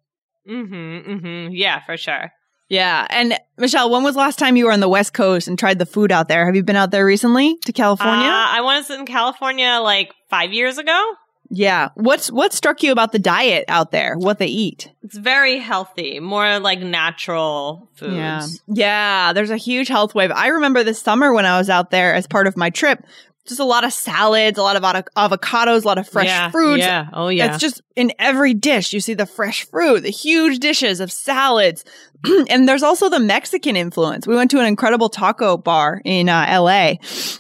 mm-hmm. 0.49 1.11
Mm-hmm. 1.11 1.55
Yeah, 1.55 1.81
for 1.85 1.97
sure. 1.97 2.33
Yeah, 2.69 3.07
and 3.11 3.39
Michelle, 3.59 3.91
when 3.91 4.03
was 4.03 4.15
the 4.15 4.21
last 4.21 4.41
time 4.41 4.57
you 4.57 4.65
were 4.65 4.73
on 4.73 4.81
the 4.81 4.89
West 4.89 5.13
Coast 5.13 5.47
and 5.47 5.57
tried 5.57 5.79
the 5.79 5.87
food 5.87 6.11
out 6.11 6.27
there? 6.27 6.47
Have 6.47 6.57
you 6.57 6.65
been 6.65 6.75
out 6.75 6.91
there 6.91 7.07
recently 7.07 7.57
to 7.65 7.73
California? 7.73 8.27
Uh, 8.27 8.47
I 8.51 8.61
was 8.61 8.91
in 8.91 9.07
California 9.07 9.79
like 9.81 10.13
five 10.29 10.53
years 10.53 10.77
ago. 10.77 11.13
Yeah. 11.49 11.91
What's 11.95 12.29
what 12.33 12.53
struck 12.53 12.83
you 12.83 12.91
about 12.91 13.13
the 13.13 13.21
diet 13.21 13.67
out 13.69 13.93
there? 13.93 14.17
What 14.19 14.39
they 14.39 14.49
eat? 14.49 14.91
It's 15.05 15.17
very 15.17 15.61
healthy, 15.61 16.19
more 16.19 16.59
like 16.59 16.81
natural 16.81 17.89
foods. 17.95 18.15
Yeah. 18.17 18.47
Yeah, 18.67 19.33
there's 19.33 19.51
a 19.51 19.57
huge 19.57 19.87
health 19.87 20.13
wave. 20.13 20.33
I 20.33 20.49
remember 20.49 20.83
this 20.83 21.01
summer 21.01 21.33
when 21.33 21.47
I 21.47 21.59
was 21.59 21.71
out 21.71 21.93
there 21.93 22.15
as 22.15 22.27
part 22.27 22.49
of 22.49 22.57
my 22.57 22.71
trip, 22.71 23.05
just 23.47 23.61
a 23.61 23.65
lot 23.65 23.85
of 23.85 23.93
salads, 23.93 24.59
a 24.59 24.63
lot 24.63 24.77
of 24.77 24.83
avocados, 24.83 25.85
a 25.85 25.87
lot 25.87 25.99
of 25.99 26.09
fresh 26.09 26.27
yeah, 26.27 26.51
fruits. 26.51 26.81
Yeah. 26.81 27.09
Oh 27.13 27.29
yeah. 27.29 27.47
It's 27.55 27.59
just 27.59 27.83
in 27.95 28.13
every 28.19 28.55
dish, 28.55 28.93
you 28.93 29.01
see 29.01 29.15
the 29.15 29.27
fresh 29.27 29.65
fruit, 29.67 30.03
the 30.03 30.11
huge 30.11 30.59
dishes 30.59 31.01
of 31.01 31.11
salads. 31.13 31.85
and 32.51 32.69
there's 32.69 32.83
also 32.83 33.09
the 33.09 33.21
Mexican 33.21 33.77
influence. 33.77 34.27
We 34.27 34.35
went 34.35 34.51
to 34.53 34.59
an 34.59 34.67
incredible 34.67 35.09
taco 35.09 35.57
bar 35.57 36.01
in 36.05 36.29
uh, 36.29 36.47
LA. 36.61 36.95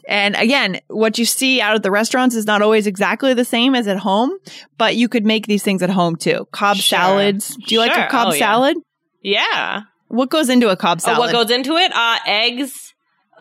And 0.06 0.36
again, 0.36 0.80
what 0.88 1.18
you 1.18 1.24
see 1.24 1.60
out 1.60 1.74
of 1.74 1.82
the 1.82 1.90
restaurants 1.90 2.34
is 2.36 2.46
not 2.46 2.62
always 2.62 2.86
exactly 2.86 3.34
the 3.34 3.44
same 3.44 3.74
as 3.74 3.88
at 3.88 3.98
home, 3.98 4.30
but 4.78 4.94
you 4.96 5.08
could 5.08 5.24
make 5.24 5.46
these 5.46 5.62
things 5.62 5.82
at 5.82 5.90
home 5.90 6.16
too. 6.16 6.46
Cobb 6.52 6.76
Sure. 6.76 6.98
salads. 6.98 7.56
Do 7.56 7.74
you 7.74 7.80
like 7.80 7.96
a 7.96 8.08
Cobb 8.10 8.28
Oh, 8.28 8.32
salad? 8.32 8.76
yeah. 9.22 9.82
What 10.08 10.30
goes 10.30 10.48
into 10.50 10.68
a 10.68 10.76
Cobb 10.76 10.98
Oh, 11.00 11.04
salad? 11.06 11.18
what 11.18 11.32
goes 11.32 11.50
into 11.50 11.74
it? 11.76 11.90
Uh, 11.92 12.16
eggs. 12.26 12.94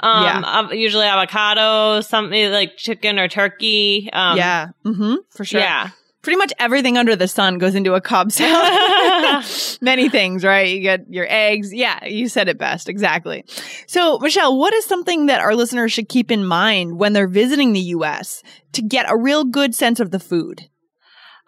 Um, 0.06 0.44
av- 0.46 0.74
usually 0.74 1.06
avocado, 1.06 2.02
something 2.02 2.52
like 2.52 2.78
chicken 2.78 3.20
or 3.20 3.28
turkey. 3.28 4.10
Um, 4.14 4.38
yeah. 4.38 4.68
Mm-hmm. 4.86 5.16
For 5.32 5.46
sure. 5.46 5.62
Yeah. 5.62 5.90
Pretty 6.22 6.38
much 6.38 6.54
everything 6.58 6.98
under 6.98 7.16
the 7.16 7.28
sun 7.28 7.60
goes 7.60 7.76
into 7.76 7.94
a 7.94 8.02
Cobb 8.02 8.32
salad. 8.32 9.46
Many 9.82 10.10
things, 10.10 10.44
right? 10.44 10.68
You 10.76 10.82
get 10.82 11.02
your 11.08 11.28
eggs. 11.30 11.72
Yeah, 11.72 12.04
you 12.06 12.28
said 12.30 12.50
it 12.50 12.58
best. 12.58 12.90
Exactly. 12.90 13.46
So, 13.86 14.18
Michelle, 14.20 14.58
what 14.58 14.74
is 14.74 14.86
something 14.86 15.28
that 15.28 15.40
our 15.40 15.54
listeners 15.56 15.94
should 15.94 16.10
keep 16.10 16.32
in 16.32 16.44
mind 16.44 16.98
when 17.00 17.14
they're 17.14 17.28
visiting 17.28 17.74
the 17.74 17.80
US 17.80 18.42
to 18.74 18.82
get 18.82 19.06
a 19.08 19.16
real 19.16 19.44
good 19.44 19.76
sense 19.76 20.00
of 20.00 20.10
the 20.10 20.20
food? 20.20 20.68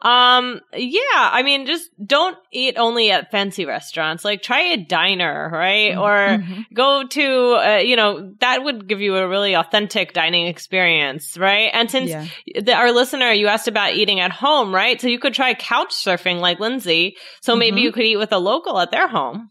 Um, 0.01 0.61
yeah, 0.73 1.01
I 1.13 1.41
mean, 1.43 1.65
just 1.65 1.89
don't 2.05 2.37
eat 2.51 2.77
only 2.77 3.11
at 3.11 3.31
fancy 3.31 3.65
restaurants. 3.65 4.23
Like, 4.23 4.43
try 4.43 4.61
a 4.61 4.77
diner, 4.77 5.49
right? 5.51 5.95
Mm-hmm. 5.95 6.53
Or 6.53 6.65
go 6.73 7.07
to, 7.07 7.55
uh, 7.55 7.77
you 7.77 7.95
know, 7.95 8.33
that 8.39 8.63
would 8.63 8.87
give 8.87 9.01
you 9.01 9.15
a 9.15 9.27
really 9.27 9.55
authentic 9.55 10.13
dining 10.13 10.45
experience, 10.47 11.37
right? 11.37 11.71
And 11.73 11.89
since 11.89 12.11
Yeah. 12.11 12.25
the, 12.61 12.73
our 12.73 12.91
listener, 12.91 13.31
you 13.31 13.47
asked 13.47 13.67
about 13.67 13.95
eating 13.95 14.19
at 14.19 14.31
home, 14.31 14.73
right? 14.73 15.01
So 15.01 15.07
you 15.07 15.19
could 15.19 15.33
try 15.33 15.55
couch 15.55 15.93
surfing 15.93 16.39
like 16.39 16.59
Lindsay. 16.59 17.15
So 17.41 17.55
maybe 17.55 17.81
Mhm. 17.81 17.83
you 17.85 17.91
could 17.91 18.05
eat 18.05 18.17
with 18.17 18.31
a 18.31 18.39
local 18.39 18.79
at 18.79 18.91
their 18.91 19.07
home. 19.07 19.49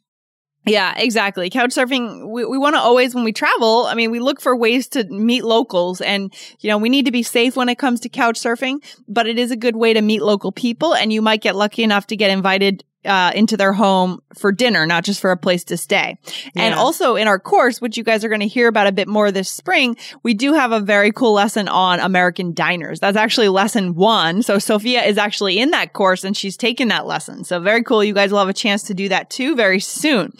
Yeah, 0.68 0.94
exactly. 0.96 1.48
Couch 1.48 1.70
surfing, 1.70 2.28
we, 2.28 2.44
we 2.44 2.58
want 2.58 2.74
to 2.74 2.80
always, 2.80 3.14
when 3.14 3.22
we 3.22 3.32
travel, 3.32 3.86
I 3.86 3.94
mean, 3.94 4.10
we 4.10 4.18
look 4.18 4.40
for 4.40 4.56
ways 4.56 4.88
to 4.88 5.04
meet 5.04 5.44
locals 5.44 6.00
and, 6.00 6.34
you 6.58 6.68
know, 6.68 6.76
we 6.76 6.88
need 6.88 7.04
to 7.04 7.12
be 7.12 7.22
safe 7.22 7.54
when 7.54 7.68
it 7.68 7.76
comes 7.78 8.00
to 8.00 8.08
couch 8.08 8.40
surfing, 8.40 8.78
but 9.06 9.28
it 9.28 9.38
is 9.38 9.52
a 9.52 9.56
good 9.56 9.76
way 9.76 9.92
to 9.92 10.02
meet 10.02 10.22
local 10.22 10.50
people 10.50 10.92
and 10.92 11.12
you 11.12 11.22
might 11.22 11.40
get 11.40 11.54
lucky 11.54 11.84
enough 11.84 12.08
to 12.08 12.16
get 12.16 12.32
invited 12.32 12.82
uh, 13.06 13.32
into 13.34 13.56
their 13.56 13.72
home 13.72 14.20
for 14.34 14.52
dinner, 14.52 14.86
not 14.86 15.04
just 15.04 15.20
for 15.20 15.30
a 15.30 15.36
place 15.36 15.64
to 15.64 15.76
stay. 15.76 16.18
And 16.54 16.74
also 16.74 17.16
in 17.16 17.28
our 17.28 17.38
course, 17.38 17.80
which 17.80 17.96
you 17.96 18.04
guys 18.04 18.24
are 18.24 18.28
going 18.28 18.40
to 18.40 18.46
hear 18.46 18.68
about 18.68 18.86
a 18.86 18.92
bit 18.92 19.08
more 19.08 19.30
this 19.30 19.50
spring, 19.50 19.96
we 20.22 20.34
do 20.34 20.52
have 20.52 20.72
a 20.72 20.80
very 20.80 21.12
cool 21.12 21.32
lesson 21.32 21.68
on 21.68 22.00
American 22.00 22.52
diners. 22.52 23.00
That's 23.00 23.16
actually 23.16 23.48
lesson 23.48 23.94
one. 23.94 24.42
So 24.42 24.58
Sophia 24.58 25.02
is 25.04 25.18
actually 25.18 25.58
in 25.58 25.70
that 25.70 25.92
course 25.92 26.24
and 26.24 26.36
she's 26.36 26.56
taken 26.56 26.88
that 26.88 27.06
lesson. 27.06 27.44
So 27.44 27.60
very 27.60 27.82
cool. 27.82 28.02
You 28.02 28.14
guys 28.14 28.32
will 28.32 28.38
have 28.38 28.48
a 28.48 28.54
chance 28.54 28.84
to 28.84 28.94
do 28.94 29.08
that 29.08 29.30
too 29.30 29.56
very 29.56 29.80
soon. 29.80 30.32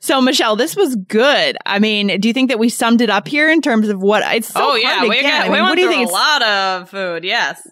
So 0.00 0.20
Michelle, 0.20 0.56
this 0.56 0.76
was 0.76 0.96
good. 0.96 1.56
I 1.66 1.78
mean, 1.78 2.20
do 2.20 2.28
you 2.28 2.34
think 2.34 2.50
that 2.50 2.58
we 2.58 2.68
summed 2.68 3.00
it 3.00 3.10
up 3.10 3.26
here 3.26 3.50
in 3.50 3.62
terms 3.62 3.88
of 3.88 4.00
what 4.00 4.22
it's 4.34 4.48
so 4.48 4.60
oh 4.60 4.70
hard 4.70 4.82
yeah, 4.82 5.00
to 5.00 5.08
we, 5.08 5.20
get. 5.20 5.22
got, 5.22 5.40
I 5.40 5.44
mean, 5.44 5.52
we 5.52 5.60
what 5.62 5.74
do 5.76 5.82
you 5.82 5.88
think? 5.88 6.10
a 6.10 6.12
lot 6.12 6.42
of 6.42 6.90
food. 6.90 7.24
Yes. 7.24 7.66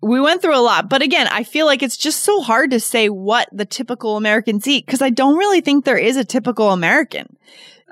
We 0.00 0.20
went 0.20 0.42
through 0.42 0.56
a 0.56 0.62
lot, 0.62 0.88
but 0.88 1.02
again, 1.02 1.28
I 1.28 1.44
feel 1.44 1.66
like 1.66 1.82
it's 1.82 1.96
just 1.96 2.22
so 2.22 2.40
hard 2.40 2.70
to 2.70 2.80
say 2.80 3.08
what 3.08 3.48
the 3.52 3.64
typical 3.64 4.16
Americans 4.16 4.66
eat 4.66 4.86
because 4.86 5.02
I 5.02 5.10
don't 5.10 5.36
really 5.36 5.60
think 5.60 5.84
there 5.84 5.98
is 5.98 6.16
a 6.16 6.24
typical 6.24 6.70
American. 6.70 7.36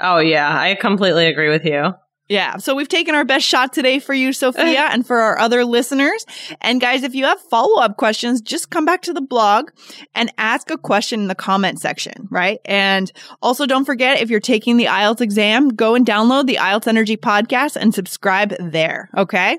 Oh 0.01 0.19
yeah, 0.19 0.49
I 0.59 0.75
completely 0.75 1.27
agree 1.27 1.49
with 1.49 1.65
you. 1.65 1.95
Yeah. 2.29 2.57
So 2.57 2.75
we've 2.75 2.89
taken 2.89 3.15
our 3.15 3.25
best 3.25 3.47
shot 3.47 3.73
today 3.73 4.01
for 4.01 4.13
you, 4.13 4.33
Sophia, 4.33 4.81
and 4.91 5.07
for 5.07 5.21
our 5.21 5.39
other 5.39 5.65
listeners. 5.65 6.27
And 6.61 6.81
guys, 6.81 7.03
if 7.03 7.15
you 7.15 7.25
have 7.25 7.41
follow 7.41 7.81
up 7.81 7.97
questions, 7.97 8.41
just 8.41 8.71
come 8.71 8.85
back 8.85 9.03
to 9.03 9.13
the 9.13 9.21
blog 9.21 9.71
and 10.15 10.33
ask 10.37 10.71
a 10.71 10.79
question 10.79 11.21
in 11.21 11.29
the 11.29 11.37
comment 11.37 11.81
section, 11.81 12.27
right? 12.31 12.59
And 12.65 13.13
also 13.41 13.65
don't 13.65 13.85
forget, 13.85 14.21
if 14.21 14.29
you're 14.29 14.41
taking 14.41 14.77
the 14.77 14.87
IELTS 14.87 15.21
exam, 15.21 15.69
go 15.69 15.95
and 15.95 16.05
download 16.05 16.47
the 16.47 16.57
IELTS 16.57 16.89
Energy 16.89 17.17
podcast 17.17 17.77
and 17.77 17.95
subscribe 17.95 18.55
there. 18.59 19.09
Okay. 19.17 19.59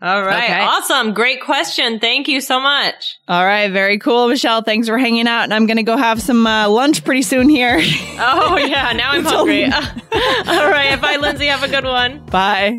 All 0.00 0.22
right. 0.22 0.44
Okay. 0.44 0.60
Awesome. 0.60 1.12
Great 1.12 1.40
question. 1.42 1.98
Thank 1.98 2.28
you 2.28 2.40
so 2.40 2.60
much. 2.60 3.18
All 3.26 3.44
right. 3.44 3.68
Very 3.70 3.98
cool, 3.98 4.28
Michelle. 4.28 4.62
Thanks 4.62 4.86
for 4.86 4.96
hanging 4.96 5.26
out. 5.26 5.42
And 5.44 5.52
I'm 5.54 5.66
going 5.66 5.76
to 5.78 5.82
go 5.82 5.96
have 5.96 6.22
some 6.22 6.46
uh, 6.46 6.68
lunch 6.68 7.04
pretty 7.04 7.22
soon 7.22 7.48
here. 7.48 7.78
Oh 7.80 8.56
yeah, 8.56 8.92
now 8.92 9.10
I'm 9.10 9.24
hungry. 9.24 9.64
All 9.64 10.70
right. 10.70 10.96
Bye, 11.00 11.16
Lindsay. 11.20 11.46
Have 11.46 11.64
a 11.64 11.68
good 11.68 11.84
one. 11.84 12.20
Bye. 12.26 12.78